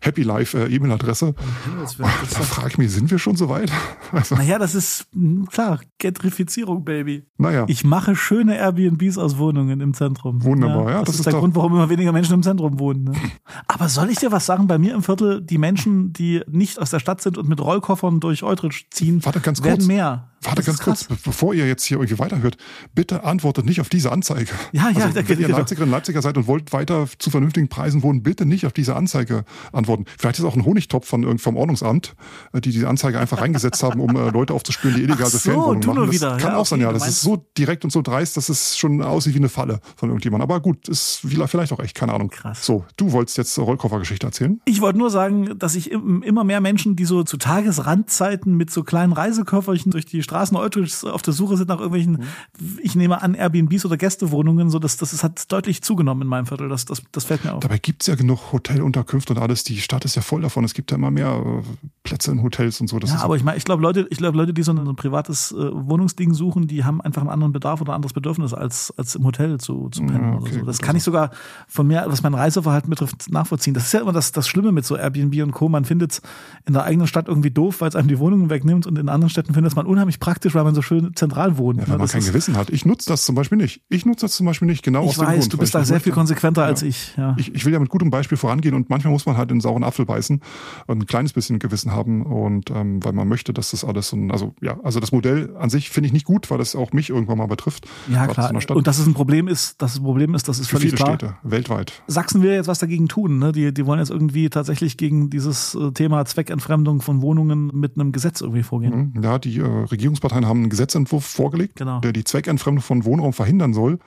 [0.00, 1.34] Happy Life äh, E-Mail-Adresse.
[1.36, 3.70] Oh, da frage ich mich, sind wir schon so weit?
[4.12, 7.26] Also, naja, das ist hm, klar, Gentrifizierung, Baby.
[7.38, 7.64] Naja.
[7.68, 10.42] Ich mache schöne Airbnbs aus Wohnungen im Zentrum.
[10.44, 10.90] Wunderbar, ja.
[10.90, 13.04] ja das, das, ist, ist der Grund, warum immer weniger Menschen im Zentrum wohnen.
[13.04, 13.12] Ne?
[13.66, 14.68] Aber soll ich dir was sagen?
[14.68, 18.20] Bei mir im Viertel, die Menschen, die nicht aus der Stadt sind und mit Rollkoffern
[18.20, 19.86] durch Eutrich ziehen, Warte ganz werden kurz.
[19.86, 20.30] mehr.
[20.42, 22.56] Warte ganz kurz, bevor ihr jetzt hier irgendwie weiterhört,
[22.94, 24.52] bitte antwortet nicht auf diese Anzeige.
[24.72, 28.02] Ja, ja, also, wenn ihr Leipzigerinnen und Leipziger seid und wollt weiter zu vernünftigen Preisen
[28.02, 30.04] wohnen, bitte nicht auf diese Anzeige antworten.
[30.18, 32.14] Vielleicht ist auch ein Honigtopf von vom Ordnungsamt,
[32.52, 35.86] äh, die diese Anzeige einfach reingesetzt haben, um äh, Leute aufzuspüren, die illegal so, Ferienwohnungen
[35.86, 36.06] machen.
[36.06, 36.36] Das wieder.
[36.36, 36.92] kann ja, auch sein, okay, ja.
[36.92, 40.08] Das ist so direkt und so dreist, dass es schon aussieht wie eine Falle von
[40.08, 40.48] irgendjemandem.
[40.48, 42.30] Aber gut, ist vielleicht auch echt, keine Ahnung.
[42.30, 42.64] Krass.
[42.64, 44.60] So, du wolltest jetzt Rollkoffergeschichte erzählen?
[44.64, 48.82] Ich wollte nur sagen, dass ich immer mehr Menschen, die so zu Tagesrandzeiten mit so
[48.82, 52.12] kleinen Reiseköfferchen durch die Straßen Eutrichs auf der Suche sind nach irgendwelchen,
[52.58, 52.78] mhm.
[52.82, 56.68] ich nehme an, Airbnbs oder Gästewohnungen, so das, das hat deutlich zugenommen in meinem Viertel.
[56.68, 57.60] Das, das, das fällt mir auf.
[57.60, 59.64] Dabei gibt's ja genug Hotelunterkünfte und alles.
[59.64, 60.64] Die Stadt ist ja voll davon.
[60.64, 61.62] Es gibt ja immer mehr äh,
[62.02, 62.98] Plätze in Hotels und so.
[62.98, 65.52] Das ja, aber ich meine, ich glaube, Leute, ich glaube, Leute, die so ein, privates
[65.52, 69.14] äh, Wohnungsding suchen, die haben einfach einen anderen Bedarf oder ein anderes Bedürfnis, als, als
[69.14, 70.66] im Hotel zu, zu pennen ja, okay, oder so.
[70.66, 71.30] Das kann ich sogar
[71.68, 73.74] von mir, was mein Reiseverhalten betrifft, nachvollziehen.
[73.74, 75.68] Das ist ja immer das, das Schlimme mit so Airbnb und Co.
[75.68, 76.22] Man findet es
[76.66, 79.30] in der eigenen Stadt irgendwie doof, weil es einem die Wohnungen wegnimmt und in anderen
[79.30, 81.80] Städten findet es man unheimlich praktisch, weil man so schön zentral wohnt.
[81.80, 82.70] Ja, wenn man kein Gewissen hat.
[82.70, 83.82] Ich nutze das zum Beispiel nicht.
[83.88, 85.52] Ich nutze das zum Beispiel nicht, genau ich aus weiß, dem Grund.
[85.52, 86.68] du bist da sehr viel konsequenter ja.
[86.68, 87.34] als ich, ja.
[87.38, 87.54] ich.
[87.54, 89.84] Ich will ja mit gutem Beispiel vorangehen und manchmal muss man halt in den sauren
[89.84, 90.40] Apfel beißen
[90.86, 94.16] und ein kleines bisschen Gewissen haben und ähm, weil man möchte, dass das alles so
[94.16, 96.92] ein, also ja, also das Modell an sich finde ich nicht gut, weil das auch
[96.92, 97.86] mich irgendwann mal betrifft.
[98.08, 98.52] Ja, klar.
[98.70, 100.90] Und dass es ein Problem ist, dass es ein Problem ist, das ist Für völlig
[100.90, 101.16] viele klar.
[101.16, 102.02] Städte, weltweit.
[102.06, 103.38] Sachsen will jetzt was dagegen tun.
[103.38, 103.52] Ne?
[103.52, 108.12] Die, die wollen jetzt irgendwie tatsächlich gegen dieses äh, Thema Zweckentfremdung von Wohnungen mit einem
[108.12, 109.12] Gesetz irgendwie vorgehen.
[109.14, 109.22] Mhm.
[109.22, 112.00] Ja, die äh, Regierungsparteien haben einen Gesetzentwurf vorgelegt, genau.
[112.00, 113.98] der die Zweckentfremdung von Wohnraum verhindern soll.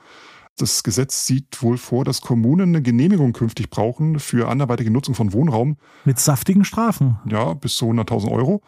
[0.58, 5.32] Das Gesetz sieht wohl vor, dass Kommunen eine Genehmigung künftig brauchen für anderweitige Nutzung von
[5.32, 5.76] Wohnraum.
[6.04, 7.18] Mit saftigen Strafen.
[7.26, 8.62] Ja, bis zu 100.000 Euro.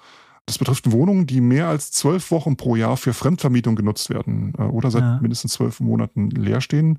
[0.46, 4.62] Das betrifft Wohnungen, die mehr als zwölf Wochen pro Jahr für Fremdvermietung genutzt werden äh,
[4.62, 5.18] oder seit Ja.
[5.20, 6.98] mindestens zwölf Monaten leer stehen.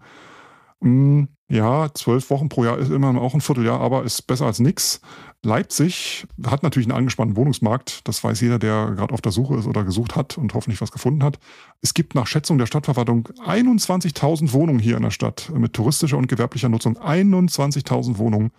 [0.83, 4.59] Mm, Ja, zwölf Wochen pro Jahr ist immer auch ein Vierteljahr, aber ist besser als
[4.59, 5.01] nix.
[5.43, 8.07] Leipzig hat natürlich einen angespannten Wohnungsmarkt.
[8.07, 10.91] Das weiß jeder, der gerade auf der Suche ist oder gesucht hat und hoffentlich was
[10.91, 11.37] gefunden hat.
[11.81, 16.27] Es gibt nach Schätzung der Stadtverwaltung 21.000 Wohnungen hier in der Stadt mit touristischer und
[16.27, 16.97] gewerblicher Nutzung.
[16.97, 18.51] 21.000 Wohnungen.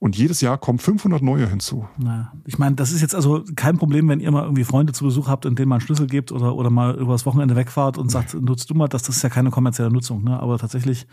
[0.00, 1.88] Und jedes Jahr kommen 500 neue hinzu.
[1.98, 5.04] Naja, ich meine, das ist jetzt also kein Problem, wenn ihr mal irgendwie Freunde zu
[5.04, 8.08] Besuch habt und denen mal einen Schlüssel gebt oder, oder mal übers Wochenende wegfahrt und
[8.08, 10.38] sagt, nutzt du mal das, das ist ja keine kommerzielle Nutzung, ne?
[10.40, 11.08] Aber tatsächlich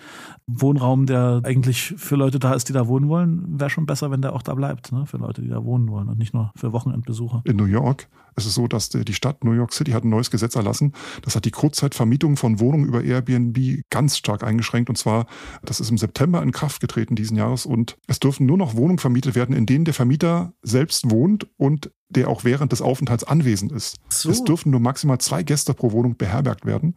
[0.46, 4.22] Wohnraum, der eigentlich für Leute da ist, die da wohnen wollen, wäre schon besser, wenn
[4.22, 5.08] der auch da bleibt, ne?
[5.08, 7.42] Für Leute, die da wohnen wollen und nicht nur für Wochenendbesucher.
[7.46, 10.30] In New York ist es so, dass die Stadt New York City hat ein neues
[10.30, 10.94] Gesetz erlassen.
[11.22, 14.90] Das hat die Kurzzeitvermietung von Wohnungen über Airbnb ganz stark eingeschränkt.
[14.90, 15.26] Und zwar,
[15.64, 17.66] das ist im September in Kraft getreten diesen Jahres.
[17.66, 21.92] Und es dürfen nur noch Wohnungen vermietet werden, in denen der Vermieter selbst wohnt und
[22.10, 23.98] der auch während des Aufenthalts anwesend ist.
[24.10, 24.30] So.
[24.30, 26.96] Es dürfen nur maximal zwei Gäste pro Wohnung beherbergt werden.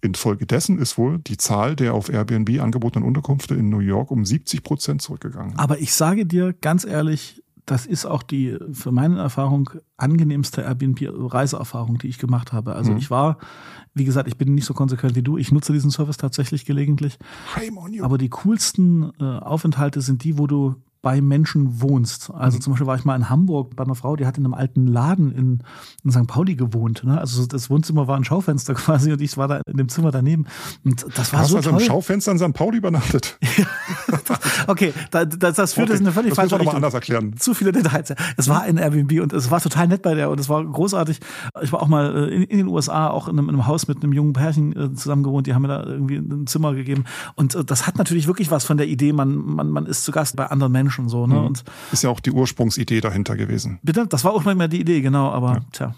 [0.00, 4.62] Infolgedessen ist wohl die Zahl der auf Airbnb angebotenen Unterkünfte in New York um 70
[4.62, 5.58] Prozent zurückgegangen.
[5.58, 11.96] Aber ich sage dir ganz ehrlich, das ist auch die für meine Erfahrung angenehmste Airbnb-Reiseerfahrung,
[11.98, 12.74] die ich gemacht habe.
[12.74, 12.98] Also Mhm.
[12.98, 13.38] ich war,
[13.94, 15.38] wie gesagt, ich bin nicht so konsequent wie du.
[15.38, 17.18] Ich nutze diesen Service tatsächlich gelegentlich.
[18.02, 22.32] Aber die coolsten äh, Aufenthalte sind die, wo du bei Menschen wohnst.
[22.34, 22.60] Also Mhm.
[22.62, 24.88] zum Beispiel war ich mal in Hamburg bei einer Frau, die hat in einem alten
[24.88, 25.62] Laden in,
[26.02, 26.26] in St.
[26.26, 27.04] Pauli gewohnt.
[27.04, 27.16] Ne?
[27.20, 30.46] Also das Wohnzimmer war ein Schaufenster quasi und ich war da in dem Zimmer daneben.
[30.84, 31.80] Und das war Hast so also toll.
[31.80, 32.52] im Schaufenster in St.
[32.54, 33.38] Pauli übernachtet?
[34.66, 36.74] okay, da, das, das führt Okay, in eine völlig das falsche Richtung.
[36.76, 37.36] anders erklären.
[37.38, 38.14] Zu viele Details.
[38.36, 41.20] Es war ein Airbnb und es war total nett bei der und es war großartig.
[41.62, 43.88] Ich war auch mal äh, in, in den USA, auch in einem, in einem Haus
[43.88, 45.46] mit einem jungen Pärchen äh, zusammen gewohnt.
[45.46, 47.04] Die haben mir da irgendwie ein Zimmer gegeben.
[47.34, 50.12] Und äh, das hat natürlich wirklich was von der Idee, man, man, man ist zu
[50.12, 51.26] Gast bei anderen Menschen so.
[51.26, 51.34] Ne?
[51.34, 51.46] Mhm.
[51.46, 53.78] Und Ist ja auch die Ursprungsidee dahinter gewesen.
[53.82, 55.94] bitte, das war auch mal die Idee, genau, aber tja.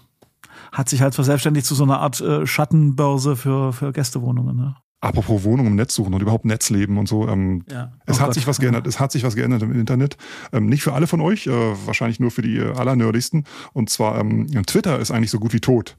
[0.71, 4.55] Hat sich halt verselbstständigt zu so einer Art äh, Schattenbörse für, für Gästewohnungen.
[4.57, 4.75] Ne?
[4.99, 7.27] Apropos Wohnung im Netz suchen und überhaupt Netzleben und so.
[7.27, 7.93] Ähm, Ja.
[8.05, 8.33] Es Oh hat Gott.
[8.33, 8.87] sich was geändert.
[8.87, 10.17] Es hat sich was geändert im Internet.
[10.51, 11.51] Ähm, nicht für alle von euch, äh,
[11.85, 13.45] wahrscheinlich nur für die äh, allernerdigsten.
[13.73, 15.97] Und zwar ähm, Twitter ist eigentlich so gut wie tot.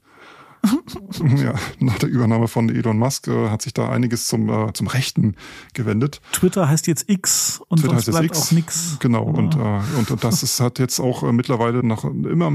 [1.37, 4.87] ja, nach der Übernahme von Elon Musk äh, hat sich da einiges zum, äh, zum
[4.87, 5.35] Rechten
[5.73, 6.21] gewendet.
[6.33, 8.47] Twitter heißt jetzt X und Twitter sonst heißt jetzt bleibt X.
[8.47, 8.97] auch nix.
[8.99, 12.51] Genau, und, äh, und, und das ist, hat jetzt auch äh, mittlerweile nach immer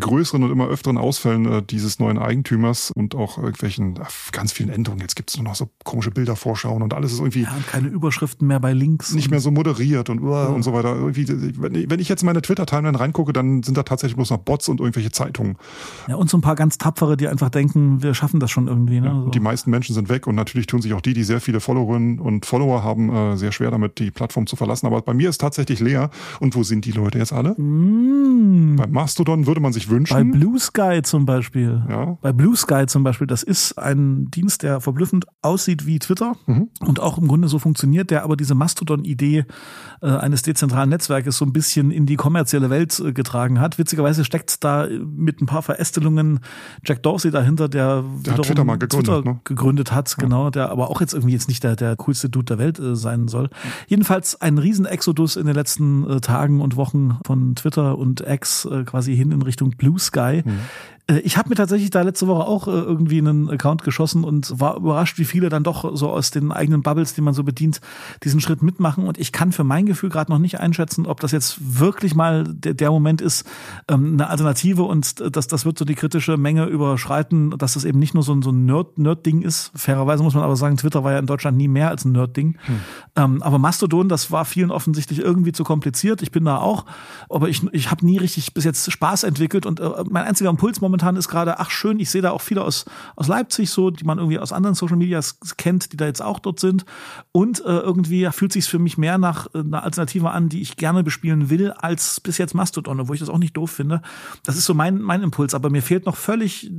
[0.00, 3.98] größeren und immer öfteren Ausfällen äh, dieses neuen Eigentümers und auch irgendwelchen
[4.32, 5.00] ganz vielen Änderungen.
[5.02, 7.88] Jetzt gibt es nur noch so komische Bildervorschauen und alles ist irgendwie Ja, und keine
[7.88, 9.12] Überschriften mehr bei Links.
[9.12, 10.94] nicht mehr so moderiert und, uh, und so weiter.
[10.96, 11.26] Irgendwie,
[11.60, 14.38] wenn, ich- wenn ich jetzt in meine Twitter-Timeline reingucke, dann sind da tatsächlich bloß noch
[14.38, 15.56] Bots und irgendwelche Zeitungen.
[16.08, 19.00] Ja, und so ein paar ganz tapfere, die einfach denken, wir schaffen das schon irgendwie.
[19.00, 19.08] Ne?
[19.08, 19.28] Ja, so.
[19.28, 22.18] Die meisten Menschen sind weg und natürlich tun sich auch die, die sehr viele Followerinnen
[22.18, 24.86] und Follower haben, äh, sehr schwer damit, die Plattform zu verlassen.
[24.86, 26.10] Aber bei mir ist tatsächlich leer.
[26.40, 27.50] Und wo sind die Leute jetzt alle?
[27.60, 28.76] Mm.
[28.76, 30.14] Bei Mastodon würde man sich wünschen.
[30.14, 31.82] Bei Blue Sky zum Beispiel.
[31.88, 32.18] Ja.
[32.22, 36.68] Bei Blue Sky zum Beispiel, das ist ein Dienst, der verblüffend aussieht wie Twitter Mhm.
[36.80, 39.44] und auch im Grunde so funktioniert, der aber diese Mastodon-Idee
[40.02, 43.78] äh, eines dezentralen Netzwerkes so ein bisschen in die kommerzielle Welt äh, getragen hat.
[43.78, 46.40] Witzigerweise steckt da mit ein paar Verästelungen
[46.84, 49.40] Jack Dorsey dahinter, der, Der hat Twitter mal gegründet, Twitter ne?
[49.44, 52.58] gegründet hat, genau, der aber auch jetzt irgendwie jetzt nicht der, der coolste Dude der
[52.58, 53.50] Welt äh, sein soll.
[53.86, 58.84] Jedenfalls ein Riesen-Exodus in den letzten äh, Tagen und Wochen von Twitter und X äh,
[58.84, 60.42] quasi hin in Richtung Blue Sky.
[60.44, 60.44] Äh,
[61.08, 64.76] Ich habe mir tatsächlich da letzte Woche auch äh, irgendwie einen Account geschossen und war
[64.76, 67.80] überrascht, wie viele dann doch so aus den eigenen Bubbles, die man so bedient,
[68.24, 69.06] diesen Schritt mitmachen.
[69.06, 72.42] Und ich kann für mein Gefühl gerade noch nicht einschätzen, ob das jetzt wirklich mal
[72.42, 73.46] der, Moment ist,
[73.86, 77.84] ähm, eine Alternative und äh, das, das wird so die kritische Menge überschreiten, dass das
[77.84, 79.70] eben nicht nur so ein, so ein Nerd- Nerd-Ding ist.
[79.76, 82.58] Fairerweise muss man aber sagen, Twitter war ja in Deutschland nie mehr als ein Nerd-Ding.
[83.14, 86.20] Ähm, aber Mastodon, das war vielen offensichtlich irgendwie zu kompliziert.
[86.22, 86.84] Ich bin da auch,
[87.30, 90.80] aber ich, ich habe nie richtig bis jetzt Spaß entwickelt und äh, mein einziger Impuls
[90.80, 92.84] momentan ist gerade, ach schön, ich sehe da auch viele aus,
[93.16, 96.38] aus Leipzig so, die man irgendwie aus anderen Social Medias kennt, die da jetzt auch
[96.38, 96.84] dort sind
[97.32, 100.76] und äh, irgendwie fühlt sich für mich mehr nach äh, einer Alternative an, die ich
[100.76, 104.02] gerne bespielen will, als bis jetzt Mastodon, obwohl ich das auch nicht doof finde.
[104.44, 106.70] Das ist so mein, mein Impuls, aber mir fehlt noch völlig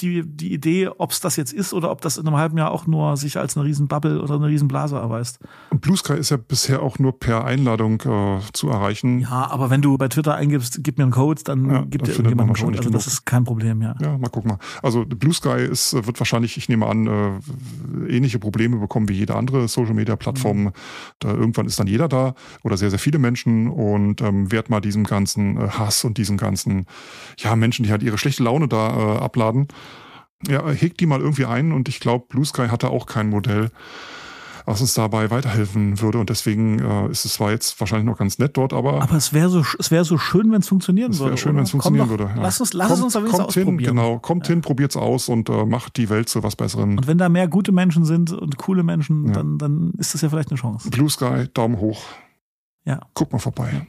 [0.00, 2.70] die, die Idee, ob es das jetzt ist oder ob das in einem halben Jahr
[2.70, 5.38] auch nur sich als eine riesen Bubble oder eine riesen Blase erweist.
[5.70, 9.20] Und Blue Sky ist ja bisher auch nur per Einladung äh, zu erreichen.
[9.20, 12.12] Ja, aber wenn du bei Twitter eingibst, gib mir einen Code, dann Ja, gibt dir
[12.12, 12.78] irgendjemand einen Code.
[12.78, 13.94] Also das ist kein Problem, ja.
[14.00, 14.58] Ja, mal gucken mal.
[14.82, 19.34] Also Blue Sky ist, wird wahrscheinlich, ich nehme an, äh, ähnliche Probleme bekommen wie jede
[19.34, 20.72] andere Social Media Plattform.
[21.18, 24.80] Da irgendwann ist dann jeder da oder sehr, sehr viele Menschen und ähm, wird mal
[24.80, 26.86] diesem ganzen äh, Hass und diesem ganzen,
[27.38, 29.68] ja, Menschen, die halt ihre schlechte Laune da äh, abladen.
[30.48, 33.70] Ja, hegt die mal irgendwie ein und ich glaube, Blue Sky hatte auch kein Modell,
[34.66, 36.18] was uns dabei weiterhelfen würde.
[36.18, 39.32] Und deswegen äh, ist es zwar jetzt wahrscheinlich noch ganz nett dort, aber Aber es
[39.32, 41.30] wäre so, es wäre so schön, wenn es funktionieren es würde.
[41.32, 42.30] wäre schön, wenn es funktionieren doch, würde.
[42.36, 42.42] Ja.
[42.42, 43.96] Lass uns, lass kommt, es uns wenigstens kommt hin, ausprobieren.
[43.96, 46.96] genau, kommt hin, probiert's aus und äh, macht die Welt zu was Besserem.
[46.98, 49.32] Und wenn da mehr gute Menschen sind und coole Menschen, Ja.
[49.34, 50.90] dann, dann ist das ja vielleicht eine Chance.
[50.90, 52.02] Blue Sky, Daumen hoch.
[52.84, 53.00] Ja.
[53.14, 53.86] Guck mal vorbei.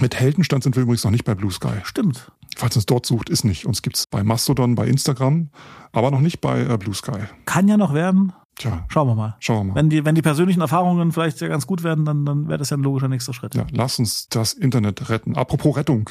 [0.00, 1.74] Mit Heldenstand sind wir übrigens noch nicht bei Blue Sky.
[1.84, 2.30] Stimmt.
[2.56, 3.64] Falls es dort sucht, ist nicht.
[3.66, 5.50] Uns gibt's bei Mastodon, bei Instagram,
[5.92, 7.18] aber noch nicht bei äh, Blue Sky.
[7.46, 8.32] Kann ja noch werden.
[8.56, 9.36] Tja, Schauen wir mal.
[9.40, 9.74] schauen wir mal.
[9.74, 12.70] Wenn die, wenn die persönlichen Erfahrungen vielleicht ja ganz gut werden, dann, dann wäre das
[12.70, 13.54] ja ein logischer nächster Schritt.
[13.54, 15.36] Ja, lass uns das Internet retten.
[15.36, 16.10] Apropos Rettung.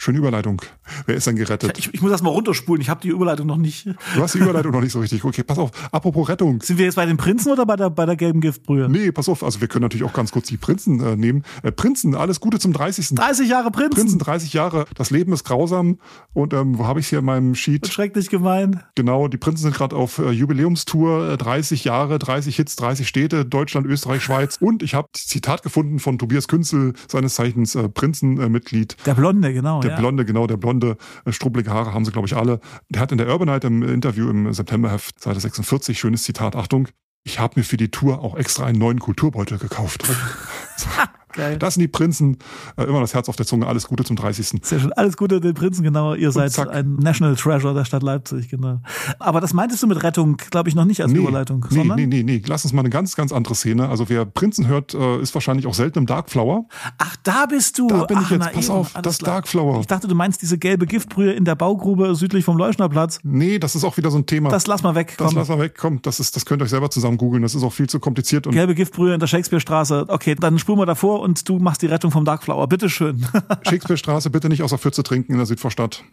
[0.00, 0.62] Schöne Überleitung.
[1.06, 1.76] Wer ist denn gerettet?
[1.76, 2.80] Ich, ich muss das mal runterspulen.
[2.80, 3.86] Ich habe die Überleitung noch nicht.
[4.14, 5.24] Du hast die Überleitung noch nicht so richtig.
[5.24, 5.72] Okay, pass auf.
[5.92, 6.60] Apropos Rettung.
[6.62, 8.88] Sind wir jetzt bei den Prinzen oder bei der, bei der gelben Giftbrühe?
[8.88, 9.42] Nee, pass auf.
[9.42, 11.42] Also wir können natürlich auch ganz kurz die Prinzen äh, nehmen.
[11.64, 13.16] Äh, Prinzen, alles Gute zum 30.
[13.16, 13.94] 30 Jahre Prinzen.
[13.96, 14.86] Prinzen, 30 Jahre.
[14.94, 15.98] Das Leben ist grausam.
[16.32, 17.88] Und ähm, wo habe ich hier in meinem Sheet?
[17.88, 18.84] Schrecklich gemein.
[18.94, 21.32] Genau, die Prinzen sind gerade auf äh, Jubiläumstour.
[21.32, 24.58] Äh, 30 Jahre, 30 Hits, 30 Städte, Deutschland, Österreich, Schweiz.
[24.60, 28.96] Und ich habe Zitat gefunden von Tobias Künzel, seines Zeichens äh, Prinzenmitglied.
[29.04, 29.80] Der Blonde, genau.
[29.80, 29.96] Der ja.
[29.96, 32.60] blonde, genau, der blonde, äh, strubbelige Haare haben sie, glaube ich, alle.
[32.88, 36.88] Der hat in der Urbanite im Interview im Septemberheft, Seite 46, schönes Zitat, Achtung,
[37.24, 40.04] ich habe mir für die Tour auch extra einen neuen Kulturbeutel gekauft.
[41.32, 41.58] Geil.
[41.58, 42.38] Das sind die Prinzen,
[42.76, 44.60] äh, immer das Herz auf der Zunge, alles Gute zum 30.
[44.62, 44.92] Sehr schön.
[44.94, 46.14] Alles Gute den Prinzen, genau.
[46.14, 46.70] Ihr seid zack.
[46.70, 48.80] ein National Treasure der Stadt Leipzig, genau.
[49.18, 51.96] Aber das meintest du mit Rettung, glaube ich, noch nicht als Überleitung, nee, sondern?
[51.96, 52.42] nee, nee, nee.
[52.46, 53.88] Lass uns mal eine ganz, ganz andere Szene.
[53.88, 56.66] Also wer Prinzen hört, äh, ist wahrscheinlich auch selten im Darkflower.
[56.98, 57.88] Ach, da bist du.
[57.88, 58.40] Da bin Ach, ich jetzt.
[58.40, 59.34] na Pass eben, auf, alles das klar.
[59.34, 59.80] Darkflower.
[59.80, 63.20] Ich dachte, du meinst diese gelbe Giftbrühe in der Baugrube südlich vom Leuschnerplatz.
[63.22, 64.48] Nee, das ist auch wieder so ein Thema.
[64.50, 65.14] Das lass mal weg.
[65.18, 65.36] das Komm.
[65.36, 65.74] lassen wir weg.
[65.78, 67.42] Komm, das, ist, das könnt ihr euch selber zusammen googeln.
[67.42, 68.46] Das ist auch viel zu kompliziert.
[68.46, 70.06] Und Gelbe Giftbrühe in der Shakespeare-Straße.
[70.08, 72.66] Okay, dann spulen wir davor und du machst die Rettung vom Darkflower.
[72.68, 73.26] Bitteschön.
[73.62, 76.04] Shakespeare-Straße bitte nicht aus der Pfütze trinken in der Südvorstadt.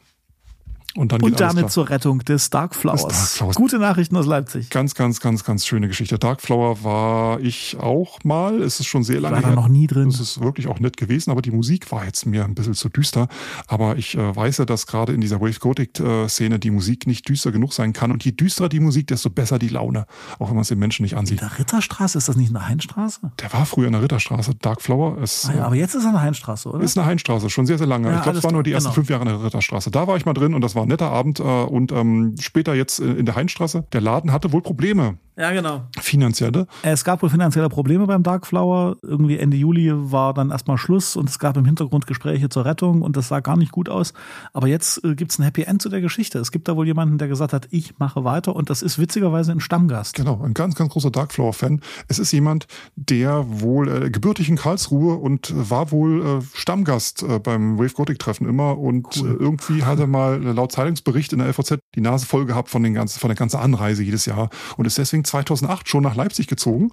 [0.95, 3.05] Und dann Und damit zur Rettung des Darkflowers.
[3.08, 3.55] Des Darkflowers.
[3.55, 4.69] Gute Nachrichten aus Leipzig.
[4.69, 6.17] Ganz, ganz, ganz, ganz schöne Geschichte.
[6.17, 8.62] Darkflower war ich auch mal.
[8.62, 9.55] Es ist schon sehr lange War da her.
[9.55, 10.08] noch nie drin.
[10.08, 12.88] Es ist wirklich auch nett gewesen, aber die Musik war jetzt mir ein bisschen zu
[12.89, 13.27] düster.
[13.67, 17.51] Aber ich äh, weiß ja, dass gerade in dieser Wave Gothic-Szene die Musik nicht düster
[17.51, 18.12] genug sein kann.
[18.12, 20.05] Und je düsterer die Musik, desto besser die Laune.
[20.39, 21.41] Auch wenn man es den Menschen nicht In ansieht.
[21.41, 23.31] der Ritterstraße, ist das nicht eine Heinstraße?
[23.41, 24.55] Der war früher in der Ritterstraße.
[24.62, 26.81] Darkflower ist, Ah ja, aber jetzt ist er eine Heinstraße, oder?
[26.81, 28.10] ist eine Heinstraße, schon sehr, sehr lange.
[28.10, 28.95] Ja, ich glaube, es waren nur die ersten genau.
[28.95, 29.91] fünf Jahre in der Ritterstraße.
[29.91, 31.39] Da war ich mal drin und das war ein netter Abend.
[31.39, 33.85] Äh, und ähm, später jetzt in der Heinstraße.
[33.93, 35.17] Der Laden hatte wohl Probleme.
[35.37, 35.81] Ja, genau.
[35.99, 36.65] Finanzielle.
[36.81, 38.95] Es gab wohl finanzielle Probleme beim Dark Flower.
[39.01, 43.01] Irgendwie Ende Juli war dann erstmal Schluss und es gab im Hintergrund Gespräche zur Rettung
[43.01, 44.13] und das sah gar nicht gut aus.
[44.53, 46.39] Aber jetzt äh, gibt es ein Happy End zu der Geschichte.
[46.39, 49.51] Es gibt da wohl jemanden, der gesagt hat, ich mache weiter und das ist witzigerweise
[49.51, 50.15] ein Stammgast.
[50.15, 51.81] Genau, ein ganz, ganz großer Dark Flower-Fan.
[52.07, 57.39] Es ist jemand, der wohl äh, gebürtig in Karlsruhe und war wohl äh, Stammgast äh,
[57.39, 59.31] beim Wave Gothic-Treffen immer und cool.
[59.31, 62.83] äh, irgendwie hat er mal laut Zeitungsbericht in der LVZ die Nase voll gehabt von,
[62.83, 66.47] den ganzen, von der ganzen Anreise jedes Jahr und ist deswegen 2008 schon nach Leipzig
[66.47, 66.91] gezogen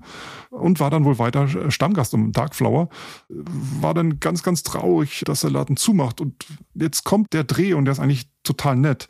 [0.51, 2.88] und war dann wohl weiter Stammgast im Dark Flower.
[3.29, 7.87] War dann ganz, ganz traurig, dass der Laden zumacht und jetzt kommt der Dreh und
[7.87, 9.09] der ist eigentlich total nett.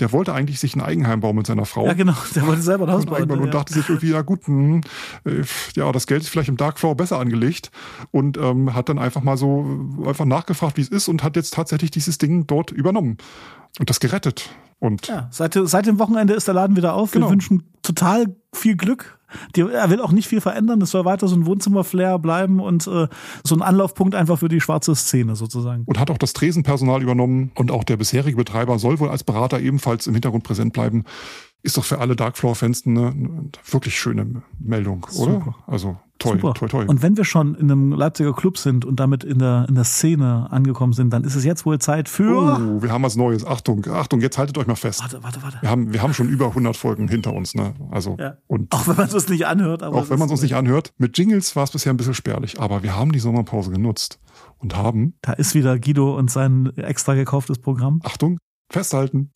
[0.00, 1.86] Der wollte eigentlich sich ein Eigenheim bauen mit seiner Frau.
[1.86, 2.14] Ja, genau.
[2.34, 3.30] Der wollte selber ein Haus bauen.
[3.30, 4.80] Und, und dachte sich irgendwie, ja gut, mh,
[5.24, 5.44] hm, äh,
[5.76, 7.70] ja, das Geld ist vielleicht im Dark besser angelegt.
[8.10, 9.66] Und ähm, hat dann einfach mal so
[10.06, 13.18] einfach nachgefragt, wie es ist und hat jetzt tatsächlich dieses Ding dort übernommen
[13.78, 14.50] und das gerettet.
[14.82, 17.12] Und ja, seit, seit dem Wochenende ist der Laden wieder auf.
[17.12, 17.26] Genau.
[17.26, 19.16] Wir wünschen total viel Glück.
[19.54, 20.82] Die, er will auch nicht viel verändern.
[20.82, 23.06] Es soll weiter so ein Wohnzimmer-Flair bleiben und äh,
[23.44, 25.84] so ein Anlaufpunkt einfach für die schwarze Szene sozusagen.
[25.86, 29.60] Und hat auch das Tresenpersonal übernommen und auch der bisherige Betreiber soll wohl als Berater
[29.60, 31.04] ebenfalls im Hintergrund präsent bleiben.
[31.62, 35.32] Ist doch für alle Dark Floor-Fans eine, eine wirklich schöne Meldung, oder?
[35.32, 35.54] Super.
[35.66, 36.54] Also Toi, Super.
[36.54, 36.84] toi, toi.
[36.86, 39.82] Und wenn wir schon in einem Leipziger Club sind und damit in der, in der
[39.82, 42.58] Szene angekommen sind, dann ist es jetzt wohl Zeit für.
[42.60, 43.44] Oh, wir haben was Neues.
[43.44, 45.00] Achtung, Achtung, jetzt haltet euch mal fest.
[45.00, 45.58] Warte, warte, warte.
[45.60, 47.74] Wir haben, wir haben schon über 100 Folgen hinter uns, ne?
[47.90, 48.36] Also, ja.
[48.46, 48.72] und.
[48.72, 49.96] Auch wenn man es uns nicht anhört, aber.
[49.96, 50.92] Auch wenn man es uns nicht anhört.
[50.96, 54.20] Mit Jingles war es bisher ein bisschen spärlich, aber wir haben die Sommerpause genutzt
[54.58, 55.14] und haben.
[55.22, 58.00] Da ist wieder Guido und sein extra gekauftes Programm.
[58.04, 58.38] Achtung,
[58.70, 59.30] festhalten.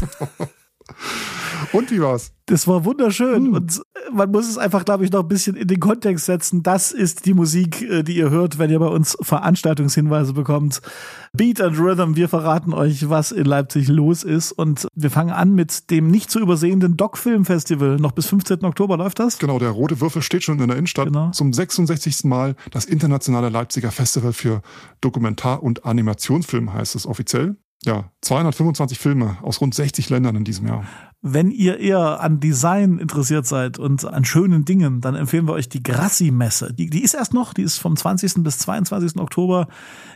[1.72, 2.32] Und wie war's?
[2.46, 3.44] Das war wunderschön.
[3.48, 3.54] Mhm.
[3.54, 3.82] Und
[4.12, 6.62] man muss es einfach, glaube ich, noch ein bisschen in den Kontext setzen.
[6.62, 10.80] Das ist die Musik, äh, die ihr hört, wenn ihr bei uns Veranstaltungshinweise bekommt.
[11.32, 12.14] Beat and Rhythm.
[12.14, 14.52] Wir verraten euch, was in Leipzig los ist.
[14.52, 17.96] Und wir fangen an mit dem nicht zu übersehenden Doc Film Festival.
[17.96, 18.64] Noch bis 15.
[18.64, 19.38] Oktober läuft das.
[19.38, 21.06] Genau, der rote Würfel steht schon in der Innenstadt.
[21.06, 21.30] Genau.
[21.30, 22.24] Zum 66.
[22.24, 24.62] Mal das internationale Leipziger Festival für
[25.00, 27.56] Dokumentar- und Animationsfilm heißt es offiziell.
[27.84, 30.84] Ja, 225 Filme aus rund 60 Ländern in diesem Jahr.
[31.28, 35.68] Wenn ihr eher an Design interessiert seid und an schönen Dingen, dann empfehlen wir euch
[35.68, 36.72] die Grassi-Messe.
[36.72, 38.44] Die, die ist erst noch, die ist vom 20.
[38.44, 39.18] bis 22.
[39.18, 39.66] Oktober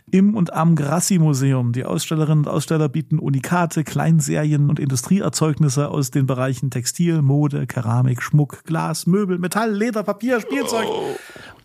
[0.09, 1.73] im und am Grassi-Museum.
[1.73, 8.21] Die Ausstellerinnen und Aussteller bieten Unikate, Kleinserien und Industrieerzeugnisse aus den Bereichen Textil, Mode, Keramik,
[8.21, 10.87] Schmuck, Glas, Möbel, Metall, Leder, Papier, Spielzeug.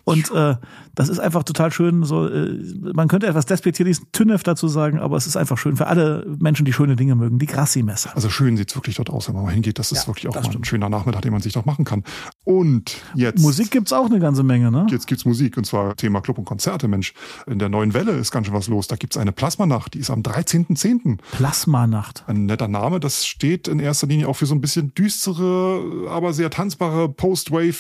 [0.06, 0.54] Und äh,
[0.94, 2.04] das ist einfach total schön.
[2.04, 2.62] So, äh,
[2.94, 6.64] man könnte etwas despektierlich Tünnef dazu sagen, aber es ist einfach schön für alle Menschen,
[6.64, 7.40] die schöne Dinge mögen.
[7.40, 8.14] Die Grassi-Messe.
[8.14, 9.79] Also schön sieht's wirklich dort aus, wenn man mal hingeht.
[9.79, 12.05] Das ist ja, wirklich auch mal ein schöner Nachmittag, den man sich doch machen kann.
[12.44, 13.40] Und jetzt.
[13.40, 14.87] Musik gibt's auch eine ganze Menge, ne?
[14.90, 17.14] Jetzt gibt's Musik und zwar Thema Club und Konzerte, Mensch.
[17.46, 18.88] In der neuen Welle ist ganz schön was los.
[18.88, 21.18] Da gibt's eine Plasmanacht, die ist am 13.10.
[21.33, 22.25] Plasmanacht.
[22.27, 26.33] Ein netter Name, das steht in erster Linie auch für so ein bisschen düstere, aber
[26.33, 27.77] sehr tanzbare Post-Wave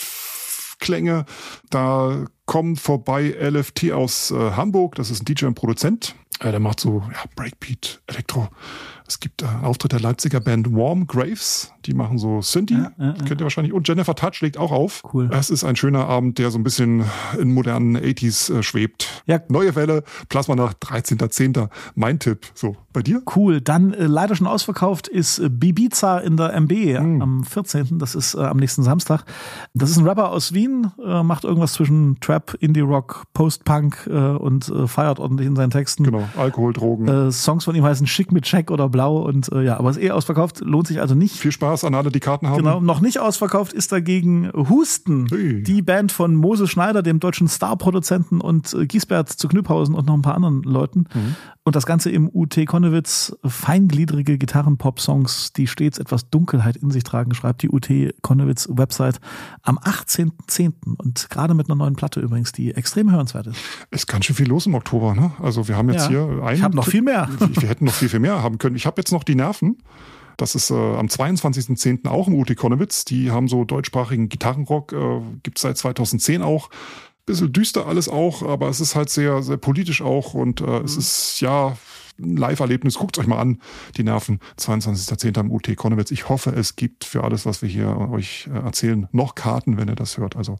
[0.78, 1.24] Klänge.
[1.70, 4.94] Da kommt vorbei LFT aus äh, Hamburg.
[4.94, 6.14] Das ist ein DJ und Produzent.
[6.40, 8.48] Äh, der macht so ja, Breakbeat, Elektro.
[9.08, 11.72] Es gibt äh, einen Auftritt der Leipziger Band Warm Graves.
[11.86, 12.74] Die machen so Synthie.
[12.74, 13.12] Ja, ja.
[13.12, 13.72] Kennt ihr wahrscheinlich.
[13.72, 15.02] Und Jennifer Touch legt auch auf.
[15.12, 15.30] Cool.
[15.32, 17.04] Es ist ein schöner Abend, der so ein bisschen
[17.38, 19.22] in modernen 80s äh, schwebt.
[19.26, 19.40] Ja.
[19.48, 21.68] Neue Welle, Plasma nach 13.10.
[21.94, 22.46] Mein Tipp.
[22.54, 23.22] So, bei dir?
[23.34, 23.60] Cool.
[23.60, 27.22] Dann äh, leider schon ausverkauft ist äh, Bibiza in der MB mhm.
[27.22, 27.98] am 14.
[27.98, 29.24] Das ist äh, am nächsten Samstag.
[29.74, 35.18] Das ist ein Rapper aus Wien, äh, macht irgendwas zwischen Trap, Indie-Rock, Post-Punk und feiert
[35.18, 36.04] ordentlich in seinen Texten.
[36.04, 37.08] Genau, Alkohol, Drogen.
[37.08, 40.00] Äh, Songs von ihm heißen Schick mit Check oder Blau und äh, ja, aber ist
[40.00, 41.36] eh ausverkauft, lohnt sich also nicht.
[41.36, 42.58] Viel Spaß an alle, die Karten haben.
[42.58, 45.62] Genau, noch nicht ausverkauft ist dagegen Husten, hey.
[45.62, 50.14] die Band von Moses Schneider, dem deutschen Star-Produzenten und äh, Giesbert zu Knüpphausen und noch
[50.14, 51.06] ein paar anderen Leuten.
[51.14, 51.36] Mhm.
[51.66, 57.34] Und das Ganze im UT Konnewitz, feingliedrige Gitarren-Pop-Songs, die stets etwas Dunkelheit in sich tragen,
[57.34, 57.90] schreibt die UT
[58.22, 59.18] Konnewitz Website
[59.62, 60.94] am 18.10.
[60.96, 63.58] Und gerade mit einer neuen Platte übrigens, die extrem hörenswert ist.
[63.90, 65.32] Ist ganz schön viel los im Oktober, ne?
[65.42, 66.56] Also wir haben jetzt ja, hier einen.
[66.56, 67.28] Ich habe noch viel mehr.
[67.38, 68.76] Wir hätten noch viel, viel mehr haben können.
[68.76, 69.78] Ich habe jetzt noch die Nerven.
[70.36, 72.06] Das ist äh, am 22.10.
[72.08, 73.04] auch im UT Konnewitz.
[73.04, 76.68] Die haben so deutschsprachigen Gitarrenrock, äh, gibt seit 2010 auch
[77.26, 80.84] bisschen düster alles auch, aber es ist halt sehr, sehr politisch auch und äh, mhm.
[80.84, 81.76] es ist ja
[82.18, 82.94] ein Live-Erlebnis.
[82.94, 83.60] Guckt euch mal an,
[83.96, 84.40] die Nerven.
[84.58, 85.38] 22.10.
[85.40, 86.10] im UT Konnewitz.
[86.12, 89.88] Ich hoffe, es gibt für alles, was wir hier euch äh, erzählen, noch Karten, wenn
[89.88, 90.36] ihr das hört.
[90.36, 90.56] Also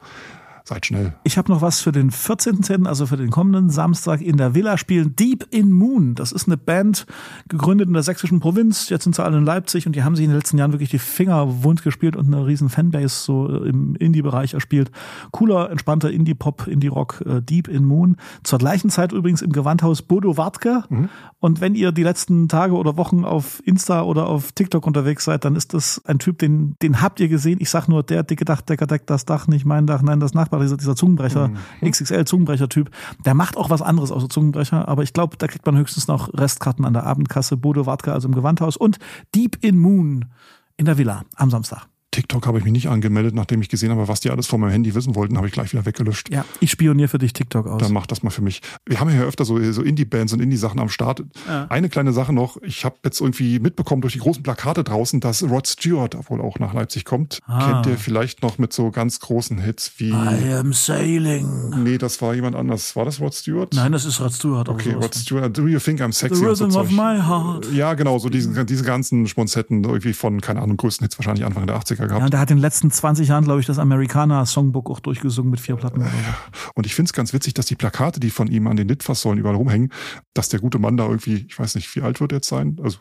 [0.69, 1.15] Seid schnell.
[1.23, 4.77] Ich habe noch was für den 14.10., also für den kommenden Samstag in der Villa
[4.79, 5.15] spielen.
[5.15, 6.17] Deep in Moon.
[6.17, 7.07] Das ist eine Band,
[7.49, 8.89] gegründet in der sächsischen Provinz.
[8.89, 10.91] Jetzt sind sie alle in Leipzig und die haben sich in den letzten Jahren wirklich
[10.91, 14.91] die Finger wund gespielt und eine riesen Fanbase so im Indie-Bereich erspielt.
[15.31, 18.17] Cooler, entspannter Indie-Pop, Indie-Rock, äh, Deep in Moon.
[18.43, 20.83] Zur gleichen Zeit übrigens im Gewandhaus Bodo Wartke.
[20.89, 21.09] Mhm.
[21.39, 25.45] Und wenn ihr die letzten Tage oder Wochen auf Insta oder auf TikTok unterwegs seid,
[25.45, 27.59] dann ist das ein Typ, den, den habt ihr gesehen.
[27.61, 30.56] Ich sag nur, der dicke Dachdecker deckt das Dach, nicht mein Dach, nein, das Nachbar,
[30.61, 31.57] dieser, dieser Zungenbrecher, mhm.
[31.91, 32.91] XXL-Zungenbrecher-Typ.
[33.25, 36.33] Der macht auch was anderes außer Zungenbrecher, aber ich glaube, da kriegt man höchstens noch
[36.35, 37.57] Restkarten an der Abendkasse.
[37.57, 38.99] Bodo Wartke, also im Gewandhaus und
[39.35, 40.27] Deep in Moon
[40.77, 41.87] in der Villa am Samstag.
[42.17, 44.71] TikTok habe ich mich nicht angemeldet, nachdem ich gesehen habe, was die alles von meinem
[44.71, 46.31] Handy wissen wollten, habe ich gleich wieder weggelöscht.
[46.31, 47.83] Ja, ich spioniere für dich TikTok aus.
[47.83, 48.63] Dann mach das mal für mich.
[48.87, 51.23] Wir haben ja öfter so, so Indie-Bands und Indie-Sachen am Start.
[51.47, 51.67] Ja.
[51.67, 52.57] Eine kleine Sache noch.
[52.63, 56.59] Ich habe jetzt irgendwie mitbekommen durch die großen Plakate draußen, dass Rod Stewart wohl auch
[56.59, 57.41] nach Leipzig kommt.
[57.45, 57.83] Ah.
[57.83, 61.83] Kennt ihr vielleicht noch mit so ganz großen Hits wie I am sailing.
[61.83, 62.97] Nee, das war jemand anders.
[62.97, 63.75] War das Rod Stewart?
[63.75, 64.71] Nein, das ist Rod Stewart.
[64.71, 65.55] Okay, Rod Stewart.
[65.55, 66.37] Do you think I'm sexy?
[66.37, 67.71] The rhythm so of my heart.
[67.75, 68.19] Ja, genau.
[68.19, 72.06] So diesen, diese ganzen Sponsetten irgendwie von, keine Ahnung, größten Hits wahrscheinlich Anfang der 80er
[72.07, 72.23] gehabt.
[72.23, 75.61] Ja, der hat den letzten letzten 20 Jahren, glaube ich, das Amerikaner-Songbook auch durchgesungen mit
[75.61, 76.01] vier Platten.
[76.01, 76.71] Oder so.
[76.75, 79.39] Und ich finde es ganz witzig, dass die Plakate, die von ihm an den Litfaßsäulen
[79.39, 79.93] überall rumhängen,
[80.35, 82.79] dass der gute Mann da irgendwie, ich weiß nicht, wie alt wird er jetzt sein?
[82.83, 82.99] Also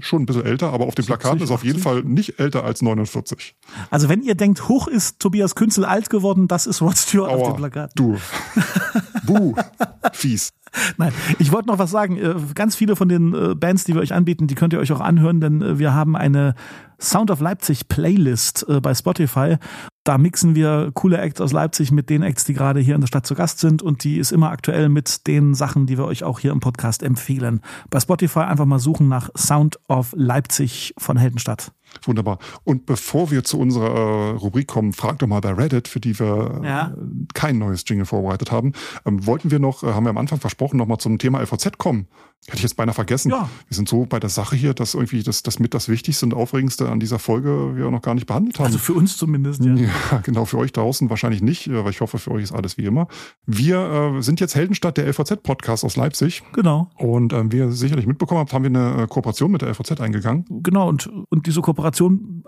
[0.00, 2.82] schon ein bisschen älter, aber auf den Plakaten ist auf jeden Fall nicht älter als
[2.82, 3.54] 49.
[3.90, 7.36] Also wenn ihr denkt, hoch ist Tobias Künzel alt geworden, das ist Rod Stewart Aua,
[7.36, 7.92] auf dem Plakat.
[7.94, 8.16] Du.
[9.26, 9.54] Buh.
[10.12, 10.52] Fies.
[10.98, 12.16] Nein, ich wollte noch was sagen.
[12.16, 14.92] Äh, ganz viele von den äh, Bands, die wir euch anbieten, die könnt ihr euch
[14.92, 16.54] auch anhören, denn äh, wir haben eine
[17.00, 19.56] Sound of Leipzig Playlist bei Spotify.
[20.06, 23.08] Da mixen wir coole Acts aus Leipzig mit den Acts, die gerade hier in der
[23.08, 26.22] Stadt zu Gast sind und die ist immer aktuell mit den Sachen, die wir euch
[26.22, 27.60] auch hier im Podcast empfehlen.
[27.90, 31.72] Bei Spotify einfach mal suchen nach Sound of Leipzig von Heldenstadt.
[32.02, 32.38] Wunderbar.
[32.64, 36.18] Und bevor wir zu unserer äh, Rubrik kommen, frag doch mal bei Reddit, für die
[36.18, 36.88] wir ja.
[36.88, 36.92] äh,
[37.34, 38.72] kein neues Jingle vorbereitet haben.
[39.04, 41.78] Ähm, wollten wir noch, äh, haben wir am Anfang versprochen, noch mal zum Thema LVZ
[41.78, 42.08] kommen.
[42.46, 43.30] Hätte ich jetzt beinahe vergessen.
[43.30, 43.48] Ja.
[43.66, 46.34] Wir sind so bei der Sache hier, dass irgendwie das, das mit das Wichtigste und
[46.34, 48.66] Aufregendste an dieser Folge wir noch gar nicht behandelt haben.
[48.66, 49.74] Also für uns zumindest, ja.
[49.74, 49.90] Ja,
[50.22, 50.44] genau.
[50.44, 53.08] Für euch draußen wahrscheinlich nicht, aber ich hoffe, für euch ist alles wie immer.
[53.46, 56.44] Wir äh, sind jetzt Heldenstadt, der LVZ-Podcast aus Leipzig.
[56.52, 56.88] Genau.
[56.96, 60.00] Und ähm, wie ihr sicherlich mitbekommen habt, haben wir eine äh, Kooperation mit der LVZ
[60.00, 60.44] eingegangen.
[60.48, 60.88] Genau.
[60.88, 61.85] Und, und diese Kooperation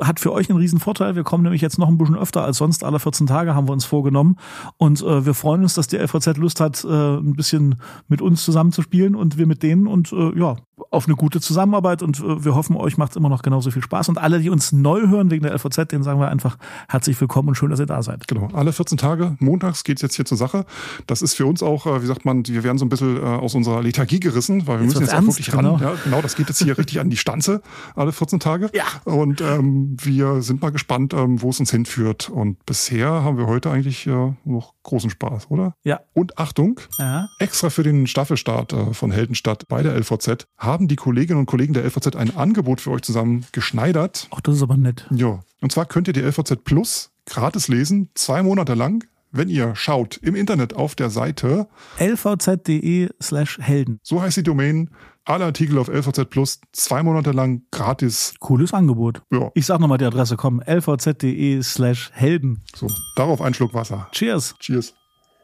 [0.01, 1.17] hat für euch einen riesen Vorteil.
[1.17, 2.85] Wir kommen nämlich jetzt noch ein bisschen öfter als sonst.
[2.85, 4.37] Alle 14 Tage haben wir uns vorgenommen.
[4.77, 7.77] Und äh, wir freuen uns, dass die LVZ Lust hat, äh, ein bisschen
[8.09, 9.87] mit uns zusammenzuspielen und wir mit denen.
[9.87, 10.57] Und äh, ja,
[10.91, 13.83] auf eine gute Zusammenarbeit und äh, wir hoffen, euch macht es immer noch genauso viel
[13.83, 14.09] Spaß.
[14.09, 17.49] Und alle, die uns neu hören wegen der LVZ, denen sagen wir einfach herzlich willkommen
[17.49, 18.27] und schön, dass ihr da seid.
[18.29, 20.65] Genau, alle 14 Tage, montags geht's jetzt hier zur Sache.
[21.07, 23.21] Das ist für uns auch, äh, wie sagt man, wir werden so ein bisschen äh,
[23.21, 25.75] aus unserer Lethargie gerissen, weil wir jetzt müssen jetzt ernst, auch wirklich genau.
[25.75, 25.83] ran.
[25.83, 27.63] Ja, genau, das geht jetzt hier richtig an die Stanze,
[27.95, 28.71] alle 14 Tage.
[28.73, 28.85] Ja.
[29.05, 32.31] Und ähm, wir sind mal gespannt, ähm, wo es uns hinführt.
[32.31, 35.75] Und bisher haben wir heute eigentlich äh, noch großen Spaß, oder?
[35.85, 36.01] Ja.
[36.15, 37.29] Und Achtung, ja.
[37.39, 41.75] extra für den Staffelstart äh, von Heldenstadt bei der LVZ haben die Kolleginnen und Kollegen
[41.75, 44.29] der LVZ ein Angebot für euch zusammen geschneidert.
[44.35, 45.07] Ach, das ist aber nett.
[45.11, 45.41] Ja.
[45.61, 50.17] Und zwar könnt ihr die LVZ Plus gratis lesen, zwei Monate lang, wenn ihr schaut
[50.19, 54.01] im Internet auf der Seite lvz.de slash Helden.
[54.03, 54.91] So heißt die Domain.
[55.25, 58.35] Alle Artikel auf LVZ Plus zwei Monate lang gratis.
[58.41, 59.23] Cooles Angebot.
[59.31, 59.51] Ja.
[59.55, 62.63] Ich sag nochmal die Adresse, komm, lvz.de slash Helden.
[62.75, 64.09] So, darauf ein Schluck Wasser.
[64.13, 64.55] Cheers.
[64.59, 64.95] Cheers.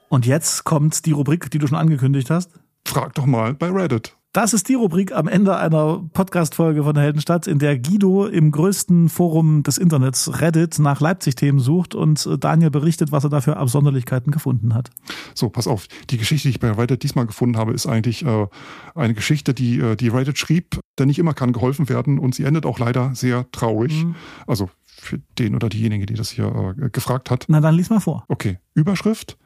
[0.08, 2.52] Und jetzt kommt die Rubrik, die du schon angekündigt hast.
[2.86, 4.16] Frag doch mal bei Reddit.
[4.34, 9.08] Das ist die Rubrik am Ende einer Podcast-Folge von Heldenstadt, in der Guido im größten
[9.08, 14.32] Forum des Internets Reddit nach Leipzig-Themen sucht und äh, Daniel berichtet, was er dafür Absonderlichkeiten
[14.32, 14.90] gefunden hat.
[15.36, 15.86] So, pass auf.
[16.10, 18.48] Die Geschichte, die ich bei Reddit diesmal gefunden habe, ist eigentlich äh,
[18.96, 22.42] eine Geschichte, die, äh, die Reddit schrieb, denn nicht immer kann geholfen werden und sie
[22.42, 24.04] endet auch leider sehr traurig.
[24.04, 24.16] Mhm.
[24.48, 27.44] Also für den oder diejenige, die das hier äh, gefragt hat.
[27.46, 28.24] Na, dann lies mal vor.
[28.26, 28.58] Okay.
[28.74, 29.38] Überschrift.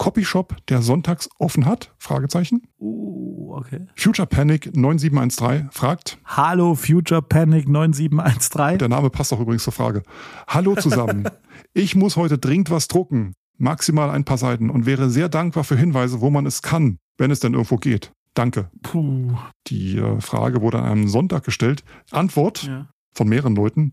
[0.00, 1.94] Copyshop, der sonntags offen hat?
[1.98, 2.62] Fragezeichen.
[2.78, 3.86] Uh, okay.
[3.96, 6.18] Future Panic 9713 fragt.
[6.24, 8.78] Hallo Future Panic 9713.
[8.78, 10.02] Der Name passt auch übrigens zur Frage.
[10.48, 11.24] Hallo zusammen.
[11.74, 13.34] ich muss heute dringend was drucken.
[13.58, 17.30] Maximal ein paar Seiten und wäre sehr dankbar für Hinweise, wo man es kann, wenn
[17.30, 18.10] es denn irgendwo geht.
[18.32, 18.70] Danke.
[18.82, 19.34] Puh.
[19.66, 21.84] Die äh, Frage wurde an einem Sonntag gestellt.
[22.10, 22.88] Antwort ja.
[23.12, 23.92] von mehreren Leuten.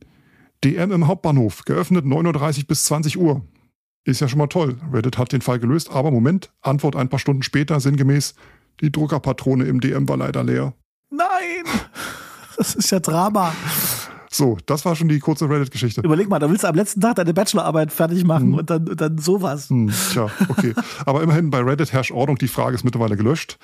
[0.64, 3.42] DM im Hauptbahnhof, geöffnet 9.30 Uhr bis 20 Uhr.
[4.08, 4.78] Ist ja schon mal toll.
[4.94, 8.36] Reddit hat den Fall gelöst, aber Moment, Antwort ein paar Stunden später, sinngemäß,
[8.80, 10.74] die Druckerpatrone im DM war leider leer.
[11.10, 11.28] Nein!
[12.58, 13.54] Das ist ja Drama.
[14.32, 16.02] So, das war schon die kurze Reddit-Geschichte.
[16.02, 18.54] Überleg mal, da willst du am letzten Tag deine Bachelorarbeit fertig machen hm.
[18.56, 19.70] und dann, dann sowas.
[19.70, 20.74] Hm, tja, okay.
[21.06, 23.60] Aber immerhin bei Reddit herrscht Ordnung, die Frage ist mittlerweile gelöscht.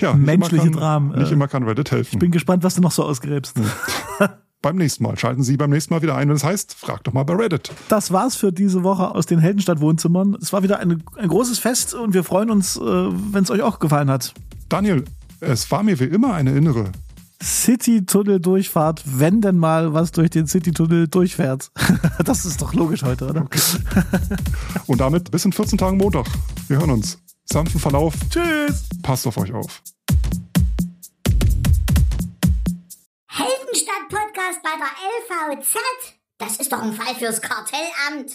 [0.00, 1.16] Ja, Menschliche Dramen.
[1.16, 2.14] Nicht immer kann Reddit helfen.
[2.14, 3.56] Ich bin gespannt, was du noch so ausgräbst.
[3.56, 3.70] Hm.
[4.66, 5.16] beim nächsten Mal.
[5.16, 7.70] Schalten Sie beim nächsten Mal wieder ein, wenn es heißt, frag doch mal bei Reddit.
[7.88, 10.36] Das war's für diese Woche aus den Heldenstadt-Wohnzimmern.
[10.42, 13.62] Es war wieder eine, ein großes Fest und wir freuen uns, äh, wenn es euch
[13.62, 14.34] auch gefallen hat.
[14.68, 15.04] Daniel,
[15.38, 16.90] es war mir wie immer eine innere
[17.40, 21.70] City-Tunnel-Durchfahrt, wenn denn mal was durch den City-Tunnel durchfährt.
[22.24, 23.42] das ist doch logisch heute, oder?
[23.42, 23.60] Okay.
[24.88, 26.26] Und damit bis in 14 Tagen Montag.
[26.66, 27.18] Wir hören uns.
[27.44, 28.14] Sanften Verlauf.
[28.30, 28.88] Tschüss.
[29.02, 29.80] Passt auf euch auf.
[33.66, 35.76] Heldenstadt-Podcast bei der LVZ?
[36.38, 38.30] Das ist doch ein Fall fürs Kartellamt.